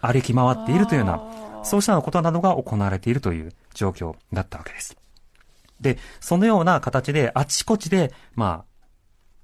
[0.00, 4.96] 歩き回っているというような、そうしたことなどが行われているという状況だったわけです。
[5.80, 8.86] で、そのような形で、あちこちで、まあ、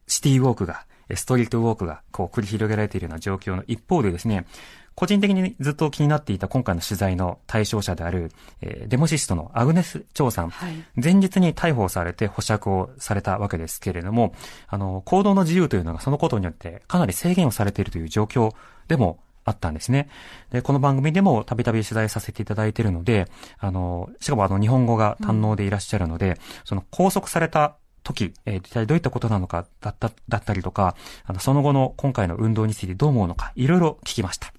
[0.06, 4.46] シティウォークが、ストリートウォークがこう繰り広げられているような状況の一方でですね、
[4.94, 14.34] 個人的にずっと気になっていた今回の取材の対象者である、えー、デモシストのアグネス・チョウさん、はい、前日に逮捕されて保釈をされたわけですけれども、
[14.68, 18.52] あの、行動の自由というのがそのことによってかなり制限をされているという状況
[18.88, 20.08] でもあったんですね。
[20.50, 23.26] で、この番組でもたびたび取材させていただいているので、
[23.58, 34.52] あの、しかもあの日本語が堪能でいらっしゃるので、うん、その拘束された時、えー、一体どういったことなのかだった、だったりとか、あの、その後の今回の運動についてどう思うのか、いろいろ聞きました。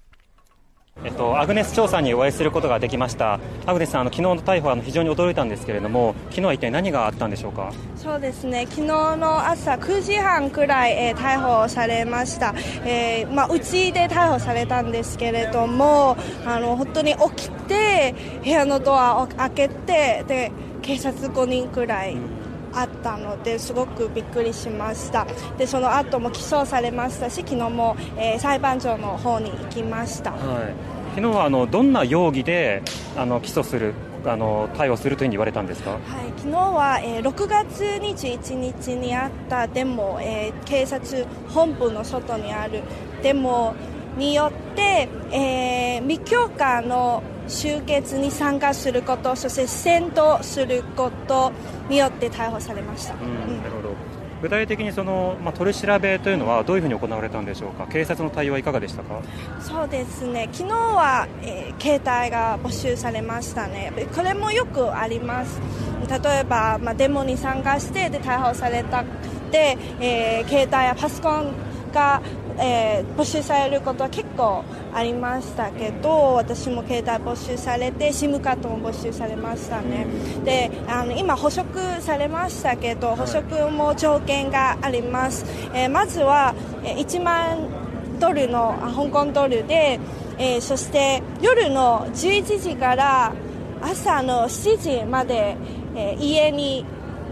[1.04, 3.40] えっと、アグネス調査にお会いすることができました。
[3.66, 7.72] アグネスさんあの昨日の逮捕は非常に驚いたんですけれども昨日は一体何があったんでしょうか？
[7.96, 8.66] そうですね。
[8.68, 20.52] 昨日の朝9時半くらい、えー、逮捕されました、えーまあ、うちで逮捕されたんですけれどもあの本当に起きて部屋のドアを開けてで
[20.82, 22.41] 警察5人くらい、うん
[22.74, 25.26] あったのですごくびっくりしました。
[25.58, 30.74] でその後も起訴されましたし昨日も、えー、裁判所の方に行きました、はい、
[31.14, 32.82] 昨日はあのどんな容疑で
[33.16, 36.00] あの起訴するあの対応するというふうに言われたんですか、はい、
[36.36, 42.82] 昨日は、えー、6月21日にあったデモ、えー、警察本部の外にある
[43.22, 43.74] デモ
[44.16, 51.52] によって、えー、未許可の集結に参加することそして戦闘すること
[51.88, 53.94] によって逮捕されました、うん、なるほど。
[54.42, 57.86] 具体的にその、まあ、取り調べというのはどういうふうに行われたんでしょうか？
[57.86, 59.20] 警察の対応はいかがでしたか？
[59.60, 60.48] そうですね。
[60.52, 63.92] 昨日は、えー、携帯が没収されましたね。
[64.12, 65.60] これもよくあります。
[66.08, 69.04] 例えば、まあ、デモに参加してで逮捕された
[69.52, 71.52] で、えー、携帯やパソコン
[71.94, 72.20] が、
[72.62, 80.06] えー募集されることは結構ありましたけど私も携帯募集されて SIM カードも募集されましたね、
[80.44, 85.44] であの今捕食されましたけど捕食も条件があります、
[85.74, 86.54] えーまずは
[86.84, 87.58] えー1万
[88.20, 89.98] ドルのあ香港ドルで、
[90.38, 93.32] えーそして夜の11時から
[93.82, 95.56] 朝の7時まで、
[95.96, 96.84] えー家に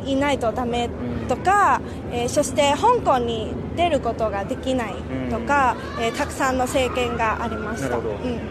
[0.06, 0.88] いないとダメ
[1.28, 4.94] とか、えーそして香港に出ることができない
[5.30, 8.02] とか、えーたくさんの制限がありました、うん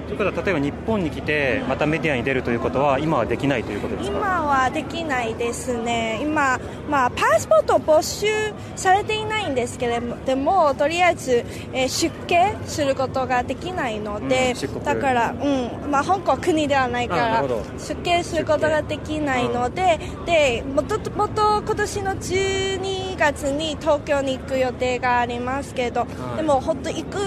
[0.07, 4.17] ということは例えば日本に来てまたメディアに出るということは今はできないということですか？
[4.17, 6.19] 今はできないですね。
[6.21, 6.59] 今、
[6.89, 8.27] まあ、パスポートを没収
[8.75, 15.91] されていないんですけれどもでもとりあえず、えー出家することができないので、うんだから、うん。
[15.91, 17.43] まあ、香港は国ではないから
[17.77, 26.37] 出家することができないので,、でもともと今年の12月に東京に行く予定がありますけど、い。
[26.37, 27.17] でも本当行く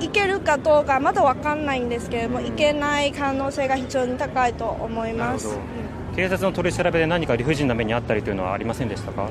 [0.00, 5.58] 行けるかどうかまだ分かんないんですけれども、行けない可能性が非常に高いと思います。
[6.16, 9.28] 警察の取り調べで何か理不尽な目にあったりというのはありませんでしたか？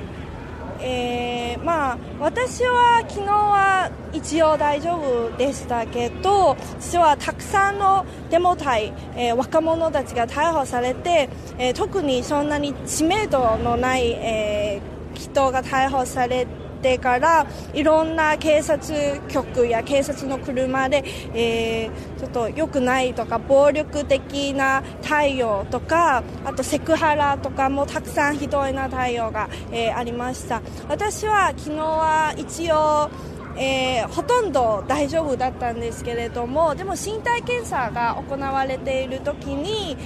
[0.83, 21.03] えーまあ、私は昨日は一応大丈夫でしたけど実はたくさんのデモ隊、えー若者たちが逮捕されて、えー特にそんなに知名度のない、えー人が逮捕されててからいろんな警察局や警察の車で、
[21.33, 30.61] えーちょっと良くないとか暴力的な対応とかあとセクハラとかもたくさんひどいな対応が、えーありました。
[30.87, 33.09] 私は昨日は一応
[33.57, 39.97] えーほとんど大丈夫だったんですけれどもでも身体検査が行われている時に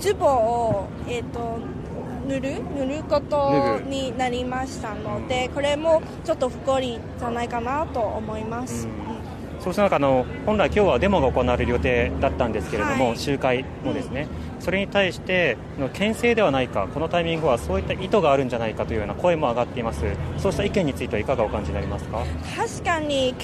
[0.00, 1.58] ズボンを、えー、と
[2.28, 6.80] 塗る塗ることになりましたのでこれもちょっと不幸
[7.18, 8.86] じゃないかなと思います、
[9.60, 13.18] そうした中あの本来今日はデモが行われる予定だったんですけれども、はい。
[13.18, 14.28] 集会もですね、
[14.60, 20.04] それに対しての牽制ではないかこのタイミングはそういった意図があるんじゃないかというような声も上がっています。
[20.38, 22.24] そうした意見についてはいかがお感じになりますか？
[22.56, 23.38] 確かに今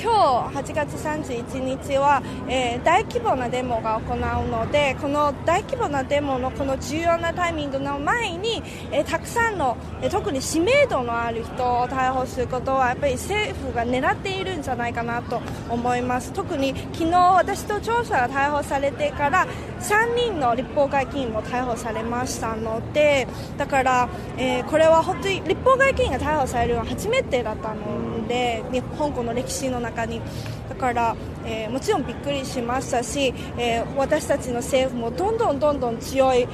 [0.51, 8.63] 日8月31日は、えー大規模なデモが行うのでこの大規模なデモのこの重要なタイミングの前に、
[8.93, 15.41] えーたくさんの、えー特に知名度のある人を逮捕することはやっぱり政府が狙っているんじゃないかなと
[15.71, 16.33] 思います。
[16.33, 19.47] 特に昨日私と調査が逮捕されてから
[19.81, 23.27] 3人の立法会議員も逮捕されましたので
[23.57, 30.21] だから、えーこれは本当に立法会議員が逮捕されるのは初めてだったので日香港の歴史の中に。
[30.69, 36.49] だから、えーもちろんびっくりしましたし、えー私たちの政府もどんどんどんどん強い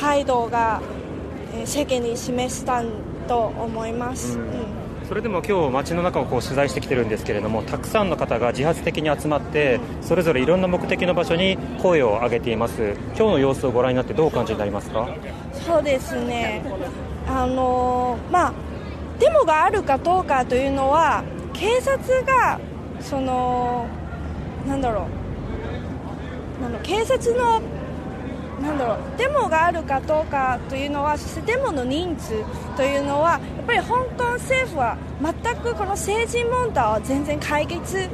[0.00, 0.80] 態度が、
[1.56, 2.82] えー世間に示した
[3.26, 4.38] と思います。
[4.38, 12.94] うんそれでも今日街の中をこう取材してきてるんですけれどもたくさんの方が自発的に集まってそれぞれいろんな目的の場所に声を上げています。
[13.08, 15.08] 今日の様子をご覧になってどうお感じになりますか？
[15.52, 16.62] そうですね、
[17.28, 18.52] あのまあ、
[19.18, 22.58] デモがあるかどうかというのは、警察が、
[23.00, 23.86] その、
[24.66, 25.06] なんだろ
[26.62, 27.60] う、あの警察の、
[28.64, 32.32] なんだろう、デモがあるかどうかというのは、そしてデモの人数
[32.76, 33.84] というのは、やっぱり香
[34.16, 38.08] 港政府は全くこの政治問題を全然解決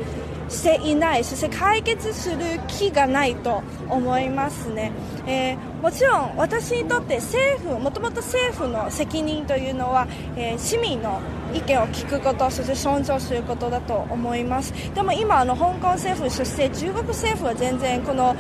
[0.49, 2.37] していない、そして解決する
[2.67, 4.91] 気がないと思いますね。
[5.27, 11.21] えーもちろん私にとって政府、もともと政府の責任というのは、えー市民の
[11.55, 14.75] 意見を聞くこと、そして尊重することだと思います。
[14.95, 18.37] でも今、あの香港政府、そして中国政府は全然この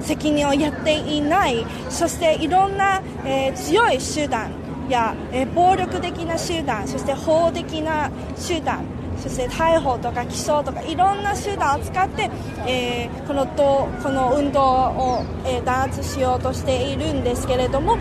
[0.00, 4.50] 責任をやっていない、そしていろんな、えー強い集団
[4.88, 8.84] や、えー暴力的な集団、そして法的な集団、
[9.18, 12.30] そして逮捕とか起訴とかいろんな手段を使って、
[12.66, 17.98] えーこのとこの運動を、えー弾圧しようとしているんですけれども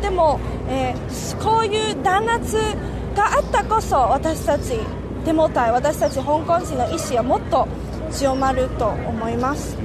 [0.00, 2.56] でも、えーこういう弾圧
[3.14, 4.78] があったこそ私たち
[5.24, 7.68] デモ隊私たち香港人の意志はもっと
[8.10, 9.76] 強まると思います。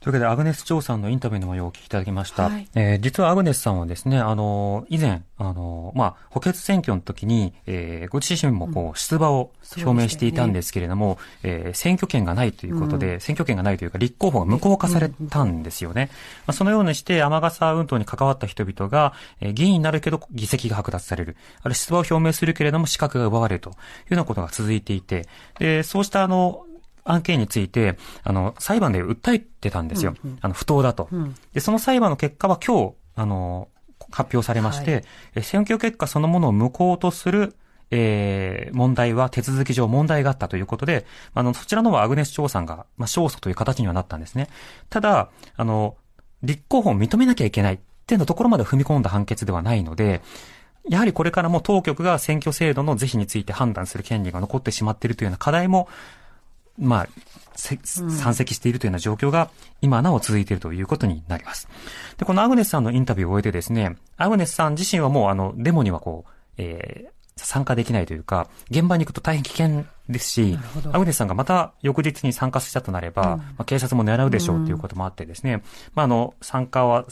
[0.00, 2.44] というわけで、アグネス・チョウさんのインタビューの模様をお聞きいただきました。
[2.48, 16.10] はいえー実はアグネスさんはですね、あの、以前、あの、まあ、補欠選挙の時に、えーご自身もこう、出馬を表明していたんですけれども、えー選挙権がないということで、うん選挙権がないというか、立候補が無効化されたんですよね。
[16.46, 21.36] まあ、そのようにして、雨傘運動に関わった人々が、えー議員になるけど、議席が剥奪される。
[21.62, 23.78] あるいは出馬を表明するけれども、資格が奪われるというよ
[24.12, 25.26] うなことが続いていて、
[25.58, 26.64] で、そうしたあの、
[27.04, 30.14] 案件について、あの、裁判で訴えてたんですよ。
[30.24, 31.08] うんうんあの、不当だと。
[31.10, 33.68] うんで、その裁判の結果は今日、あの、
[34.10, 35.04] 発表されまして、はい、
[35.36, 37.54] え選挙結果そのものを無効とする
[37.90, 44.48] えー、問題は手続き上問題があったということで、あの、そちらのはアグネス・チョウさんが、まあ、勝訴という形にはなったんですね。
[44.90, 45.96] ただ、あの、
[46.42, 50.20] 立候補を認めなきゃいけないっていうのところまで踏み込んだ判決ではないので、
[50.88, 55.88] やはりこれからも当局が選挙制度の是非について判断する権利が残ってしまっているというような課題も、
[56.78, 57.08] まあ、
[57.56, 59.50] 山積しているというような状況が
[59.80, 61.68] 今なお続いているということになります。
[62.16, 70.58] で、このアグネスさんのインタビューを終えてですね、アグネスさん自身はもうあの、デモにはこう、えー、参加できないというか、現場に行くと大変危険ですし、
[70.92, 75.62] アグネスさんがまた翌日に参加したとなれば、うん、まあ、警察も狙うでしょうということもあってですね、うん、
[75.94, 77.06] まあ、あの、参加は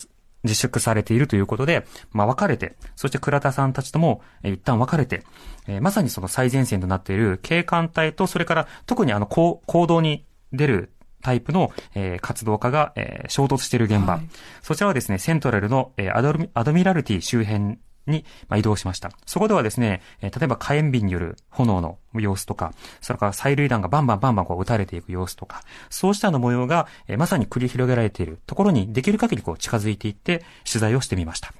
[0.46, 5.22] 自粛されているということで、まあ、別れて、そして倉田さんたちとも、えー、一旦別れて、
[5.68, 10.92] えー、まさにその最前線となっている警官隊と、それから特にあの、行動に出る
[11.22, 14.28] タイプの、えー、活動家が、えー、衝突している現場、はい、
[14.62, 19.10] そちらはですね、セントラルの、えー、アドアドミラルティ周辺に、移動しました。
[19.26, 26.86] そこではですね、例えば火炎瓶による炎の様子とか、それから催涙弾がバンバンバンバンこう撃たれていく様子とか、そうしたの模様が、
[27.18, 31.52] まさに繰り広げられているところにできる限りこう近づいていって取材をしてみました。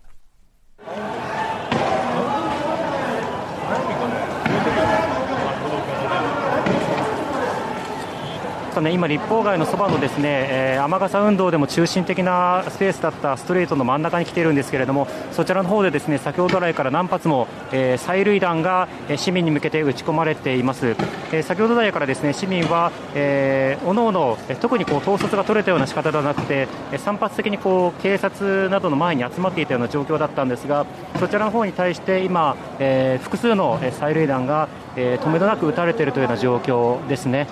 [8.76, 20.94] とね、今、立法街のそばのですね、えー、雨傘運動でも中心的なスペースだったストレートの真ん中に来ているんですけれども、そちらの方でですね、先ほど来から何発も、えー、催涙弾が市民に向けて撃ち込まれています。
[21.32, 26.68] えー、先ほど来からですね、市民は、えー、おのおの、特にこう統率が取れたような仕方ではなくて、
[26.98, 30.84] 散発的にこう警察などの前に集まっていたような状況だったんですが、
[31.18, 37.46] そちらの方に対して今、えー、複数の催涙弾が、えー、止めどなく撃たれているというような状況ですね。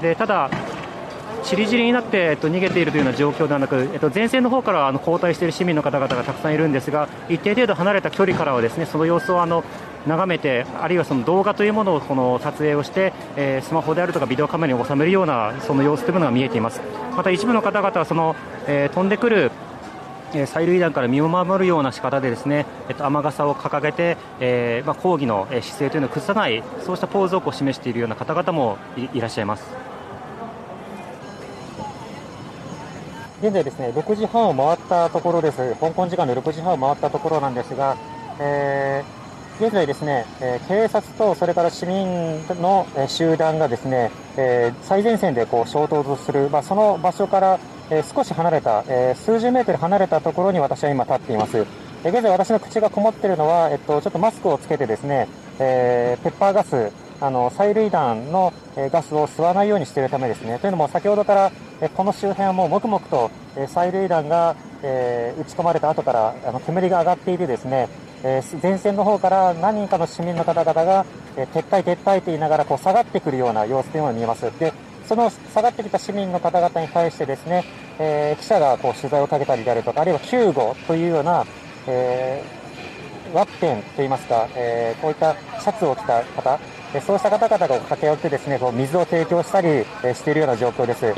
[0.00, 0.50] でただ、
[1.42, 9.62] ちりぢりになって、えっと、逃げているというような状況ではなく、えっと、前線の方からあの後退している市民の方々がたくさんいるんですが一定程度離れた距離からはですねその様子をあの
[10.06, 16.80] 眺めてあるいはその動画というものをこの撮影をして、えー、スマホであるとかビデオカメラに収めるようなその様子というものが見えています。
[17.16, 18.36] また一部の方々はその、
[18.66, 19.50] えー、飛んでくる
[20.32, 29.64] 催涙弾から身を守るような仕方でですね、えっと、雨傘を掲げて、えーまあ、抗議の姿勢というのを崩さないそうしたポーズをこう示しているような方々もいらっしゃいます。
[33.42, 35.74] 現在ですね、6時半を回ったところです。
[35.78, 37.94] 香港時間で6時半を回ったところなんですが、
[38.40, 47.60] えー、現在ですね、え、警察とそれから市民の、え、集団がですね、え最前線でこう衝突する、まあ、その場所から、
[47.90, 51.66] え少し離れた、え数十メートル離れたところに私は今立っています。
[52.04, 55.28] え現在私の口がこもっているのは、えっと、ちょっとマスクをつけてですね、
[55.58, 60.58] えペッパーガス、あの催涙弾のガスを吸わないようにしているためですね。
[60.58, 61.52] というのも先ほどから
[61.94, 64.56] この周辺はもう黙々と催涙弾が
[65.40, 67.88] 撃ち込まれた後からあの煙が上がっていてですね、
[68.22, 71.06] え前線の方から何人かの市民の方々が
[71.36, 74.42] 撤退撤退と言いながらこう下がってくるような様子というのが見えます。
[74.58, 74.72] で
[75.08, 77.64] その下がってきた市民の方々に対してですね、
[77.98, 81.46] えー、記者がこう取材をかけたりであるとか、あるいは救護というような、
[81.86, 86.58] えー、ワッペンといいますか、えー、こういったシャツを着た方、
[87.00, 89.84] そうした方々が駆け寄ってですね、こう水を提供したり
[90.14, 91.14] しているような状況です。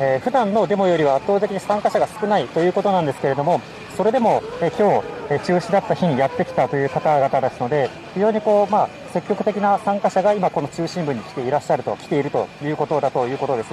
[0.00, 3.60] えー、普段のデモよりは圧倒的に参加者が少ないということなんですけれども、
[3.98, 13.70] それでも、え今日、え中止だった日にやってきたという方々ですので、非常にこう、まあ、積極的な参加者が今この中心部に来ていらっしゃると、来ているということだということです。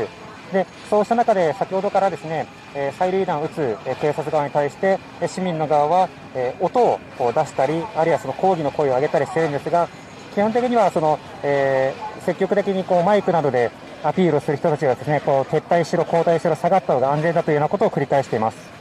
[0.51, 9.87] で、そうした中で先ほどからですね、え、催涙弾を撃つ、え警察側に対して、え市民の側は、え音を出したり、あるいはその抗議の声を上げたりしているんですが、
[10.33, 13.69] 基本的にはその、えー、積極的にこうマイクなどで
[14.03, 18.74] アピールをする人たちがですね、こう撤退しろ、後退しろ、下がった方が安全だというようなことを繰り返しています。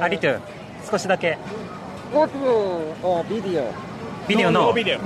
[0.00, 0.40] アリトゥ、
[0.90, 1.38] 少しだけ。
[2.14, 2.32] What
[3.28, 3.64] video?
[4.28, 4.72] ビデオの。
[4.72, 4.98] Okay,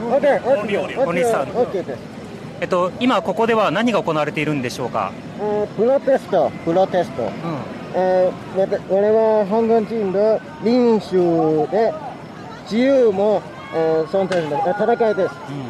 [0.43, 1.49] okay, お兄さん。
[2.61, 5.13] えっと、今ここでは何が行われているんでしょうか？
[5.77, 7.23] プロテスト、プロテスト。
[7.23, 7.31] うん、
[7.95, 11.93] えー、我は香港人の民主で
[12.65, 13.43] 自由も、
[13.75, 15.65] えー、尊重の戦いです、うん、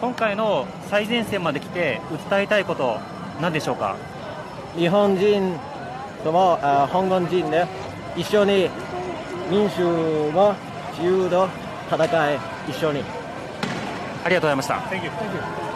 [0.00, 2.98] 今回の最前線まで来て訴えたいこと
[3.40, 3.96] 何でしょうか？
[4.76, 5.58] 日本人
[6.24, 7.66] とも香港人で
[8.16, 8.70] 一緒に
[9.50, 9.82] 民主
[10.32, 10.54] も
[10.92, 11.48] 自由の
[11.90, 12.38] 戦い
[12.68, 13.26] 一緒に。
[14.26, 15.75] ありがとうございました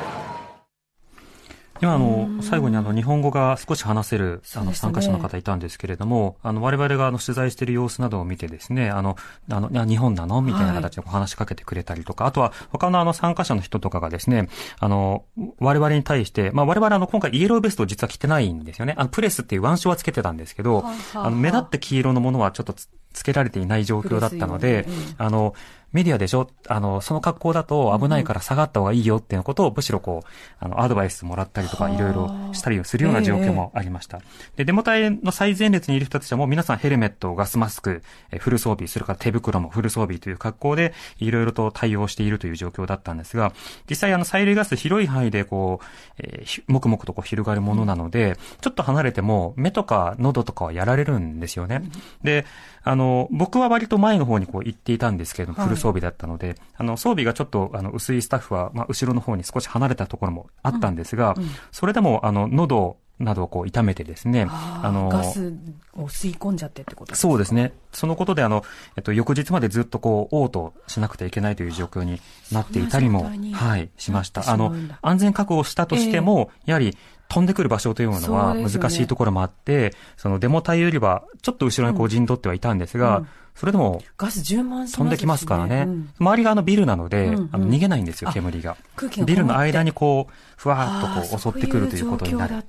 [1.83, 9.16] 今、あの、最後にあの、日本語が少し話せる、あの、参加者の方いたんですけれども、あの、我々があの、取材している様子などを見てですね、あの、
[9.51, 10.43] あの、日本なの？
[10.43, 15.24] みたいな形で話しかけてくれたりとか、あとは、他のあの、参加者の人とかがですね、あの、
[15.59, 18.95] 我々に対して、まあ、我々あの、今回イエローベストを実は着てないんですよね。
[18.99, 22.74] あの、プレスっていう腕章はつけてたんですけど、あの、目立って黄色のものはちょっと
[23.12, 24.86] つつけられていない状況だったので、
[25.18, 25.54] あの、
[25.92, 30.28] メディアでしょあの、その格好だと危ないから下がった方がいいよっていうことを、むしろこう、
[30.61, 34.20] あの、アドバイスもらったりとか、いろいろしたりをするような状況もありました。
[34.54, 43.52] で、デモ隊の最前列にいる人たちはもう皆さんヘルメット、ガスマスク、えフル装備、それから手袋もフル装備という格好で、いろいろと対応しているという状況だったんですが、
[43.88, 45.86] 実際あの、催涙ガス広い範囲でこう、
[46.18, 51.82] えー、もくもくとこう広がるものなので、ちょっと離れても目とか喉とかはやられるんですよね。
[52.22, 52.46] で、
[52.83, 61.51] あの、僕は割と前の方にこう行っていたんですけれども、フル装備だったので、あの、装備がちょっと、あの、薄いスタッフは、まあ、後ろの方に少し離れたところもあったんですが、うんうん。
[61.72, 65.53] それでも、あの、喉などをこう痛めてですね、あの、ガス
[65.95, 67.74] を吸い込んじゃってってことそうですね。
[67.93, 68.64] そのことで、あの、
[68.97, 72.20] えっと、翌日までずっとこう、嘔吐しなくてはいけないという状況に
[72.51, 74.51] なっていたりも、はい、しました。
[74.51, 76.97] あの、安全確保したとしても、やはり、
[77.31, 85.85] 飛んでくる場所というのは難しいところもあって、そ,、のデモ隊よりはちょっと後ろにこう陣取ってはいたんですが、うん、それでも、ガス充満飛んできますからね。
[85.87, 88.76] うん、周りがあのビルなので、うんうん、あの逃げないんですよ、煙が。
[88.97, 92.55] がビルの間にこう、ふわーっとこう襲ってくるということになる。
[92.55, 92.62] ういう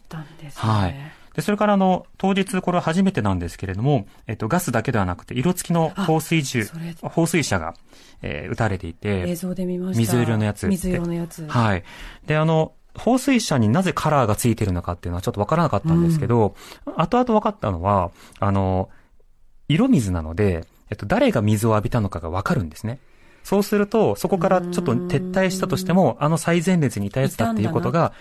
[0.44, 0.96] ね、はい。
[1.34, 6.66] で、それからあの、当日これは初めてなんですけれども、えっと、ガスだけではなくて、色付きの放水銃、
[7.02, 7.74] 放水車が、
[8.22, 10.00] えー、撃たれていて、映像で見ました。
[10.00, 10.68] 水色のやつ。
[10.68, 11.48] 水色のやつ。
[11.48, 11.84] はい。
[12.28, 18.90] で、あの、放水車になぜカラーがついてるのかっていうのはちょっとわからなかったんですけど、うん、後々分かったのは、あの、
[19.68, 23.00] 色水なので、えっと、誰が水を浴びたのかがわかるんですね。
[23.44, 28.14] そうすると、そこからちょっと撤退したとしても、あの最前列にいたやつだっていうことが、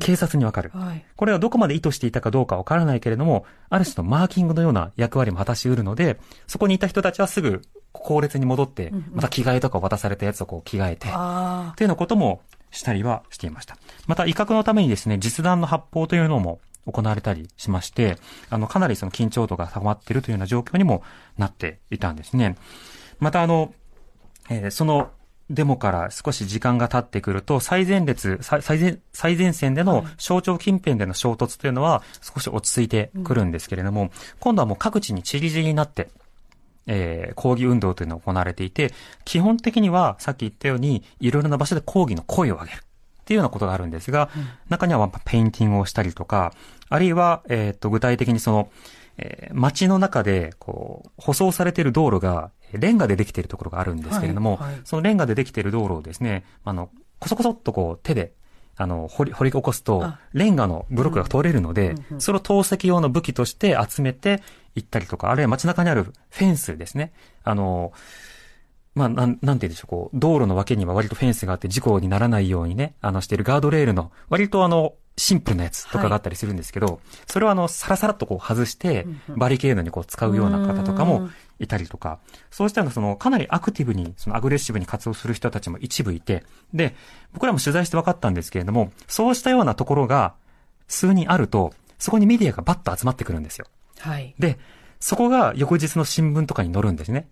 [0.00, 0.70] 警察にわかる。
[0.72, 7.62] はい、これはどこまで意図していたかどうかわからないけれども、ある種のマーキングのような役割も果たし得るので、そこにいた人たちはすぐ
[7.92, 13.76] 後列に戻って、また着替えとか渡されたやつをこう着替えて、っていうようなこともしたりはしていました。
[14.06, 18.18] また威嚇のためにですね、実弾の発砲というのも行われたりしまして、
[18.50, 21.02] あの、かなりその緊張度が高まっているというような状況にも
[21.38, 22.56] なっていたんですね。
[23.20, 23.72] またあの、
[24.50, 25.10] えー、その
[25.50, 36.08] デモから少し時間が経ってくると、最前列、最前、最前線での省庁近辺での衝突というのは少し落ち着いてくるんですけれども、うん、今度はもう各地に散り散りになって、
[36.86, 38.92] えー、抗議運動というのが行われていて、
[39.24, 42.82] 基本的にはさっき言ったように、いろいろな場所で抗議の声を上げる。
[43.22, 46.52] っていうようなことがあるんですが、うん、中にはペインティングをしたりとか、
[46.88, 48.70] あるいは、えっ、と、具体的にその、
[49.16, 58.32] えー、街の中で、こう、舗装されている道路が、レンガでできているところがあるんですけれども、はいはい、そのレンガでできている道路をですね、あの、こそこそっとこう、手で、
[58.76, 64.42] あの、掘り、掘り起こすと、レンガのブロックが通れるので、うんそれを投石用の武器として集めて
[64.74, 67.12] 行ったりとか、あるいは街中にあるフェンスですね。
[67.44, 67.92] あの、
[68.94, 81.28] まあ、なん、なんて言うんでしょう、こう、道路の脇には割とフェンスがあって事故にならないようにね、あの、しているガードレールの、割とあの、シンプルなやつとかがあったりするんですけど、はい、それをあの、サラサラっとこう外して、バリケードにこう使うような方とかも
[81.58, 82.18] いたりとか、
[82.50, 86.94] そうしたのその、かなりアクティブに、そのアグレッシブに活動する人たちも一部いて、で、
[87.32, 90.34] 僕らも取材して分かったんですけれども、そうしたようなところが
[90.88, 93.66] 数人あると、そこにメディアがバッと集まってくるんですよ。
[93.98, 94.34] はい。
[94.38, 94.58] で、
[94.98, 97.28] そこが翌日の新聞とかに載るんですね。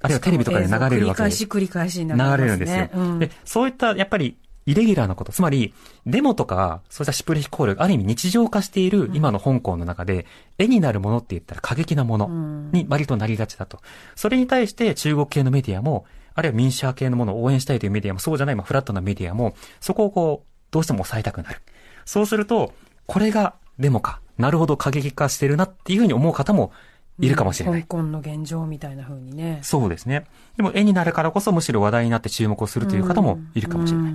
[0.00, 1.00] あるいはテレビとかで流れるわけです。
[1.02, 2.36] 繰り返し繰り返しになりますね。
[2.36, 2.88] 流れるんですよ。
[2.94, 4.36] うん、で、そういった、やっぱり、
[4.66, 5.74] イレギュラーなこと、つまり、
[6.06, 10.26] デモとか、そうしたシュプレヒコールがある意味日常化している今の香港の中で、
[10.58, 12.28] 絵になるものって言ったら過激なもの
[12.72, 13.80] に割となりがちだと。
[14.14, 16.04] それに対して中国系のメディアも、
[16.34, 21.60] あるいは民主派系のものを応援したいというメディアも、そうじゃない、まあ、フラットなメディアも、そこをこう、どうしても抑えたくなる。
[22.04, 22.72] そうすると、
[23.06, 24.20] これがデモか。
[24.38, 26.72] なるほど過激化してるなっていうふうに思う方も
[27.20, 27.82] いるかもしれない。
[27.82, 29.60] 香港の現状みたいな風にね。
[29.62, 30.24] そうですね。
[30.56, 34.14] でも絵になるからこそむしろ話題になって注目をするという方もいるかもしれない。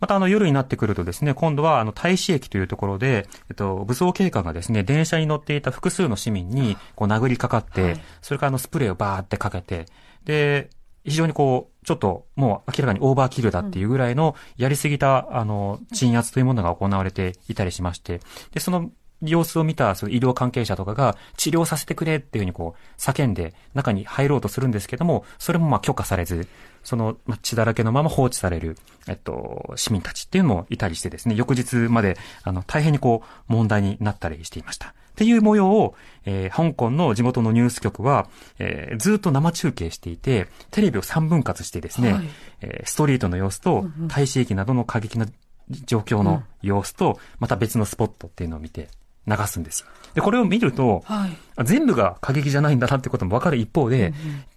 [0.00, 9.86] またあの夜になってくるとですね、今度はあの大使駅というところで、えっと、武装警官がですね、電車に乗っていた複数の市民にこう殴りかかって、はい、それからあのスプレーをバーってかけて、
[10.24, 10.70] で、
[11.04, 18.20] 非常にこう、ちょっともう明らかにオーバーキルだっていうぐらいのやりすぎた、あの、鎮圧というものが行われていたりしまして、
[18.52, 18.90] で、その
[19.22, 26.48] 様子を見たその医療関係者とかが治療させてくれっていうふうにこう叫んで中に入ろうとするんですけども、それもまあ許可されず、
[26.82, 28.76] その血だらけのまま放置される、
[29.08, 34.94] えっと、市民たちっていうのもいたりしてですね、翌日まであの大変にこう問題になったりしていました。
[35.12, 35.94] っていう模様を、
[36.24, 42.28] えー、香港の地元のニュース局は、えー、ずっと生中継していて、テレビを3分割してですね、はい、
[42.62, 45.26] えー、ストリートの様子と大使駅などの過激な
[45.86, 48.88] 状況の様子と、また別のスポットっていうのを見て
[49.26, 49.86] 流すんですよ。
[50.14, 51.64] で、これを見ると、はい。
[51.64, 54.12] 全部が過激じゃないんだなってこともわかる一方で、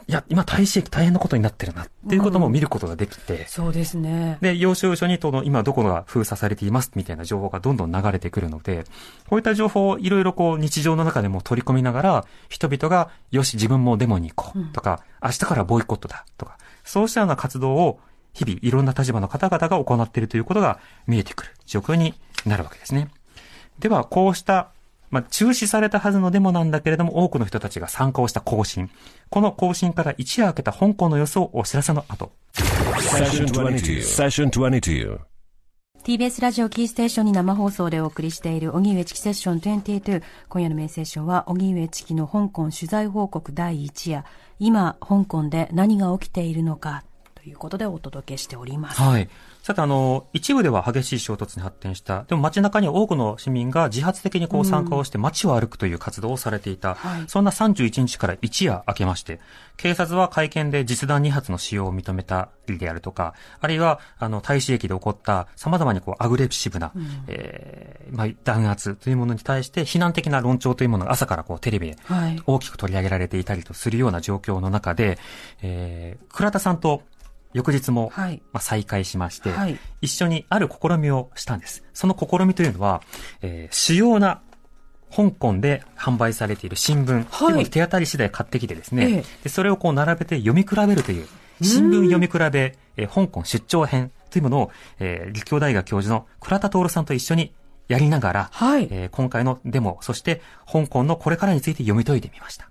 [0.08, 4.38] いや、今大使駅大変なことになってるなっていうことも見ることができて、そうですね。
[4.42, 8.86] で、要所要所にとの今どこが封鎖されていますみたいな情報がどんどん流れてくるので、
[9.30, 18.00] こういった情報をいろいろこう日常の中でも取り込みながら、人々が、よし、自分もデモに行こうとか、明日からボイコットだとか、そうしたような活動を
[18.34, 22.14] 日々いろんな立場の方々が行っているということが見えてくる状況に
[22.46, 23.10] なるわけですね。
[23.80, 24.70] では、こうした、
[25.12, 28.90] まあ、中止されたはずのデモなんだけれども、多くの人たちが参加をした行進。
[29.30, 32.32] この行進から一夜明けた香港の様子をお知らせの後。
[32.54, 33.98] Session 22.
[34.00, 35.20] Session 22.
[36.06, 40.22] TBS ラジオキーステーションに生放送でお送りしている、荻上チキセッション22。
[40.50, 44.24] 今夜のメインセッションは、荻上チキの香港取材報告第1夜。
[44.60, 47.04] 今、香港で何が起きているのか、
[47.34, 49.02] ということでお届けしております。
[49.02, 49.28] はい。
[49.66, 52.22] さて、あの、一部では激しい衝突に発展した。
[52.26, 56.94] でも街中には多くの市民が自発的にこう参加をして街を歩くという活動をされていた。
[56.94, 59.40] はいそんな31日から一夜明けまして、
[59.76, 66.92] 警察は会見で実弾2発の使用を認めたりであるとか、あるいは、あの、大使駅で起こった様々にこうアグレッシブな、
[67.28, 72.40] えーまあ、弾圧というものに対して非難的な論調というものが朝からこうテレビではい。
[72.46, 75.18] 大きく取り上げられていたりとするような状況の中で、
[75.64, 77.02] えー、倉田さんと
[77.56, 78.44] 翌日も、はい。
[78.52, 79.80] まあ、再会しまして、はい。
[80.02, 81.86] 一緒にある試みをしたんです。
[81.94, 83.02] その試みというのは、
[83.42, 84.42] えー主要な
[85.16, 91.28] 香港で販売されている新聞、はい手当たり次第買ってきてですね、ええでそれをこう並べて読み比べるという、
[91.62, 97.54] 新聞読み比べ、えー香港出張編というものを、えー立教大学教授の倉田徹さんと一緒に
[97.88, 98.90] やりながら、はい。
[98.92, 102.70] えー今回のデモ、そして香港のこれからについて読み解いてみました。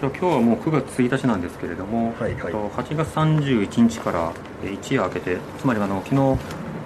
[0.00, 4.32] 今日はもう9月1日なんですけれども、はいはいえっと8月31日から
[4.64, 6.14] えー一夜明けて、つまりあの昨日、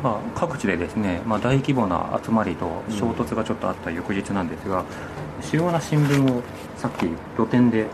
[0.02, 4.84] まあ、各地でですね、まあ、大規模な集まりと衝突がちょっとあった翌日なんですが、
[5.42, 6.42] 主要な新聞を
[6.76, 7.00] さっき
[7.36, 7.86] 露店で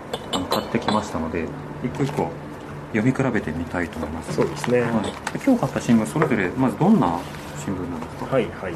[0.51, 1.47] 買ってきましたので、
[1.85, 2.31] 一個一個
[2.95, 4.35] 読み比べてみたいと思います。
[4.35, 4.83] そうですね。
[4.83, 4.91] はい、
[5.45, 7.19] 今日買った新聞、それぞれ、まずどんな
[7.65, 8.35] 新聞なんですか？
[8.37, 8.75] はいはい。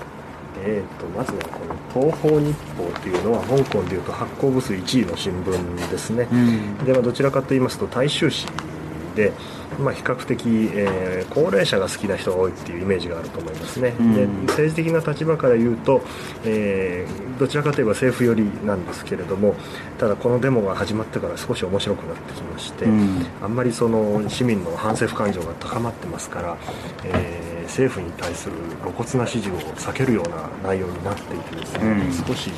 [0.65, 6.79] えー、とまずはこの東方日報というのは香港でいうと発行部数1位の新聞ですね、うん。
[6.85, 8.73] でまあどちらかと言いますと大衆紙
[9.17, 9.33] で、
[9.79, 14.15] まあ、比較的、えー高齢者が好きな人が多いっていうイメージがあると思いますね、うん。
[14.15, 16.03] で政治的な立場から言うと、
[16.45, 19.57] えーどちらかといえば政府寄りなんですけれども
[19.99, 23.27] ただこのデモが始まってから少し面白くなってきまして、うん。
[23.43, 26.57] あんまりその市民の反政府感情が高まってますから、
[27.05, 32.51] えー政府に対する露骨な支持を避けるような内容になっていてですね、うん少し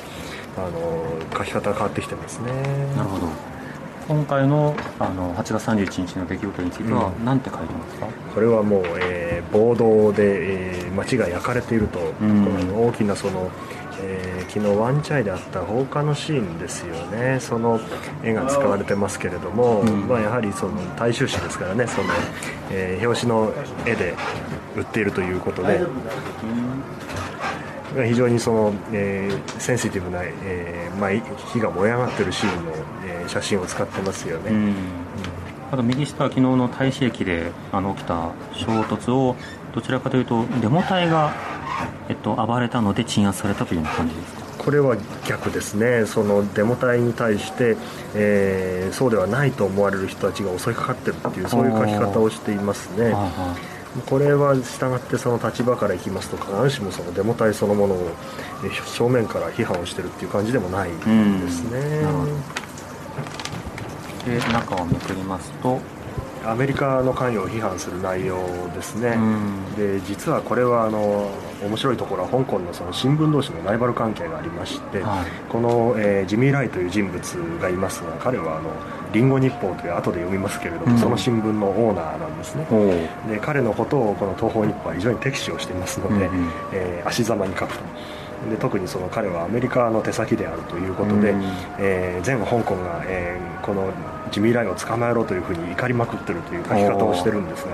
[0.56, 2.52] あの書き方が変わってきてますね。
[2.96, 3.26] なるほど。
[4.06, 13.50] 今回のあの8月31日の出来事についてはうん何て書いてますか、これはもう、えー暴動で、えー街が焼かれていると、んこの大きなその、
[14.06, 17.38] えー昨日ワンチャイであった放火のシーンですよね。
[17.40, 17.80] その
[18.22, 20.06] 絵が使われてますけれども、うん。
[20.06, 22.08] まあ、やはりその大衆紙ですからねその、
[22.70, 23.52] えー表紙の
[23.84, 24.14] 絵で
[24.76, 25.80] 売っているということで、
[28.06, 31.10] 非常にその、えーセンシティブな、えーまあ、
[31.52, 32.72] 火が燃え上がっているシーンの、
[33.08, 34.50] えー写真を使ってますよね。
[34.50, 34.74] うん。
[35.72, 39.34] あと右下は昨日の大使駅であの起きた衝突を
[39.74, 41.32] どちらかというとデモ隊が、
[42.08, 44.44] えっと、暴れたので鎮圧されたという感じですか？
[44.64, 44.96] これは
[45.26, 47.76] 逆ですね、そのデモ隊に対して、
[48.14, 53.04] えーそうではないと思われる人たちが襲いかかってるっていう、そういう書き方をしていますね。
[53.04, 53.56] はいは
[54.06, 58.10] これは従ってその立場からいきますと、必ずしもそのデモ隊そのものを
[58.64, 60.96] えー正面から批判をしてるっていう感じでもないで
[61.50, 62.02] すね。
[64.24, 65.78] で中をめくりますと。
[66.46, 68.36] アメリカの関与を批判する内容
[68.74, 69.74] ですね、うん。
[69.76, 71.30] で実はこれはあの
[71.66, 75.50] 面白いところは香港のその新聞同士のライバル関係がありまして、はい。
[75.50, 77.22] この、えージミー・ライという人物
[77.60, 78.70] がいますが彼はあの
[79.12, 80.98] リンゴ日報という後で読みますけれども、うん。
[80.98, 82.66] その新聞のオーナーなんですね。
[83.28, 86.48] で彼のことをこの東方日報は非常に敵視をしていますので、うんうん。
[86.72, 87.84] えー足ざまに書くと。
[88.50, 91.42] で特にその彼はアメリカの手先であるということで、うん。
[91.78, 93.90] えー全香港が、えーこの
[94.30, 97.70] ジミー・ライを捕まえろというふうに怒りまくってるという書き方をしてるんですが、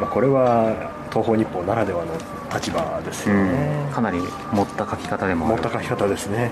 [0.00, 2.12] まあ、これは東方日報ならではの
[2.52, 4.18] 立場ですよね、かなり
[4.52, 5.62] 持った書き方でもある。
[5.62, 6.50] 持った書き方ですね。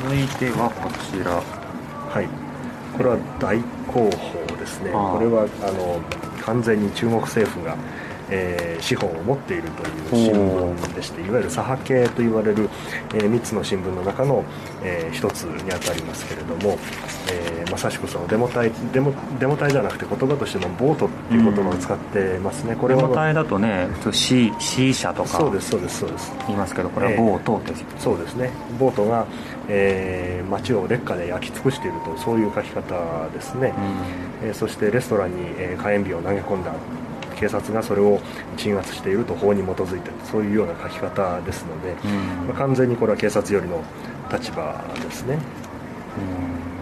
[0.00, 1.42] 続いてはこちら。
[2.08, 2.28] はい。
[2.96, 3.58] これは大
[3.92, 4.92] 広報ですね。
[4.92, 6.00] これはあの
[6.40, 7.74] 完全に中国政府が、
[8.30, 12.68] えー、資本を持っているという新聞でしていわゆる左派系と言われる、
[13.14, 14.44] えー、3つの新聞の中の、
[14.82, 16.78] えー、1つにあたりますけれども、
[17.30, 26.32] えー、まさしくそのデモ隊デモデモ隊じゃなくて言葉としてもボートっていう言葉を使ってますね、これはデモ隊だとね普通 C, C 社とかそうですそうですそうです。
[26.46, 28.50] 言いますけどこれはボートです、えー、そうですね。
[28.78, 29.26] ボートが、
[29.68, 33.74] えー、街を劣化で焼き尽くしているとそういう書き方ですね、
[34.42, 36.72] うん、えー、そしてレストランに、えー、火炎火を投げ込んだ
[37.38, 38.20] 警察がそれを
[38.56, 43.82] 鎮圧していると法に基づいてそういうような書き方ですので、うん、まあ、完全にこれは警察よりの
[44.30, 45.38] 立場ですね。
[46.62, 46.77] うん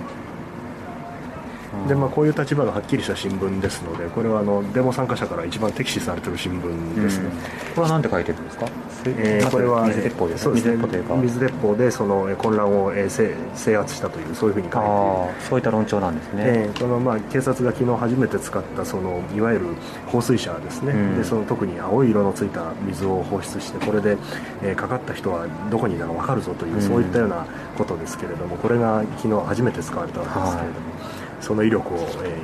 [1.88, 7.30] でまあ、こういう立場がはっきりした新聞ですのでこれはあのデモ参加者から一番敵視されてる新聞ですね、
[7.74, 8.68] これは何て書いてるんですか、
[9.06, 10.76] えー、これは水鉄砲ですそうですね。
[11.22, 14.86] 水鉄砲でその混乱を、えー、制圧したというそういうふうに書いて。
[14.86, 19.66] いるそういった論調なんですね、えー、このまあ警察が昨日初めて使ったそのいわゆる
[20.06, 24.16] 放水車ですね、うん、でその特に青い色のついた水を放出してこれで、
[24.62, 27.46] えー、かかった人はどこにいたか分かるぞという、うん、そういったような
[27.76, 31.15] ことですけれどもこれが昨日初めて使われたわけですけれども、はい
[31.46, 32.34] その威力を、え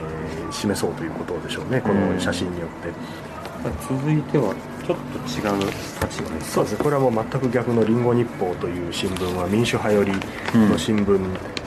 [0.48, 1.80] ー、示そうということでしょうね。
[1.80, 2.92] この写真によって、
[3.88, 4.54] 続いては
[4.86, 6.52] ちょっと違う立場です。
[6.52, 6.72] そうです。
[6.74, 10.12] ねこれはもう全く逆の「リンゴ日報」という新聞は民主派寄り
[10.54, 11.18] の新聞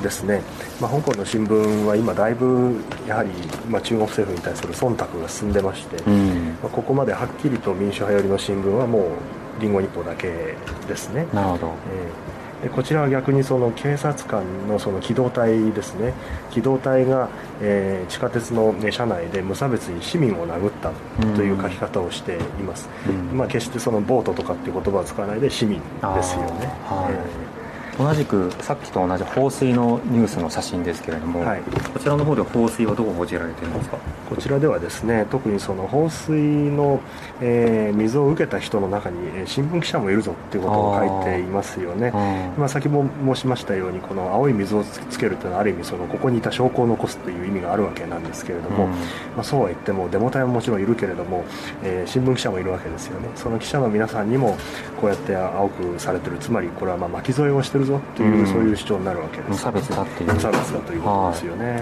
[0.01, 2.75] ですね、うん、まあ、香港の新聞は今だいぶ
[3.05, 3.29] やはり、
[3.67, 9.03] まあ、中国政府に対する忖度が進んでまして、うん、まあ、ここまではっきりと民主派寄りの新聞はもう
[9.59, 10.55] 「リンゴ日報」だけ
[10.87, 11.27] ですね。
[11.33, 12.34] なるほど、えー
[12.65, 16.13] でこちらは逆にその警察官のその機動隊ですね。
[16.49, 17.29] 機動隊が、
[17.61, 20.91] えー、地下鉄の、ね、車内で無差別に市民を殴った
[21.35, 25.83] という書き方をしています、うん、まあ、決してそのボートとかっていう言葉を使わないで市民で
[26.23, 27.13] すよね、はい。
[27.13, 27.54] えー
[27.97, 33.97] 同じくさっきと同じ放水のニュースの写真ですけれども、はい、こちらの方で放水はどう報じられていますか？
[34.29, 36.99] こちらではですね特にその放水の、
[37.41, 42.11] えー、水を受けた人の中に、えー、新聞記者もいるぞっていうことを書いていますよね。
[42.57, 48.97] まあ、先も申しましたようにこの青い水をつけるというのはある意味そのここにいた証拠を残すという意味があるわけなんですけれども、うん、ま
[49.39, 51.45] あ、そうは言ってもデモ隊ももちろんいるけれども、
[51.83, 53.29] えー、新聞記者もいるわけですよね。
[53.35, 54.57] その記者の皆さんにも
[54.99, 60.33] こうやって青くされてるつまりこれはまあ巻き添えをしてるぞという、うん、そういう主張になるわけです無差別だっていう。
[60.33, 61.81] 無差別だということですよね、はい、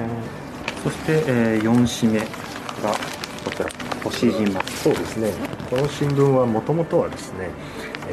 [0.83, 2.25] そして、えー、4紙目が
[3.45, 3.69] こちら。
[4.03, 5.31] 星島そうですね。
[5.69, 7.49] この新聞はもともとはですね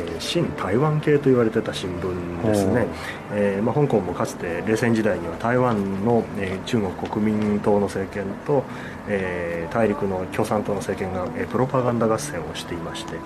[0.06, 2.86] えー、新台湾系と言われてた新聞ですね、
[3.32, 8.64] えーまあ、香港もかつて冷戦時代には台湾の、えー、中国国民党の政権と、
[9.08, 13.16] えー、大陸の共産党の政権が、えー、プロパガンダ合戦をしていまして、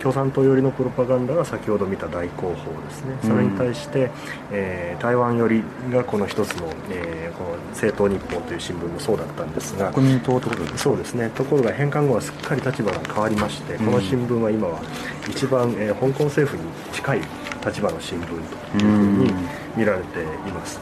[0.00, 3.16] 共産党寄りのプロパガンダが先ほど見た大広報ですね。
[3.22, 4.10] それに対して、うん、
[4.52, 11.30] えー、台湾寄りがこの一つの,、えー、この政党日報という新聞もそうだったんですが国民党ところですそうですね。
[11.34, 14.80] ところが返還後はすっかり立場が変わりましてこの新聞は今は
[15.28, 17.20] 一番、えー、香港政府に近い
[17.64, 19.32] 立場の新聞というふうに
[19.76, 20.80] 見られています。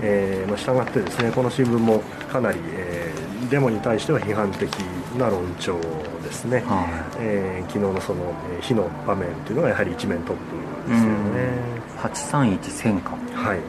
[0.00, 4.68] えーまあ、従ってですねこの新聞もかなり、えー、デモに対しては批判的
[5.16, 5.78] な論調
[6.24, 11.72] ですね、はい、えー、昨日のその、えー、火の場面というのがやはり一面トップですよね。
[11.98, 13.60] 831戦火はい。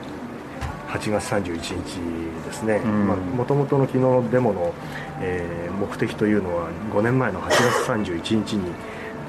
[0.90, 2.80] 8月31日ですね。
[2.80, 4.74] もともとの昨日のデモの、
[5.22, 8.72] えー、目的というのは5年前の8月31日に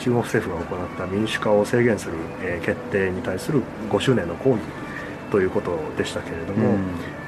[0.05, 4.61] 中国政府が行った民主化を制限する、えー、決定に対する5周年の抗議
[5.31, 6.77] ということでしたけれども、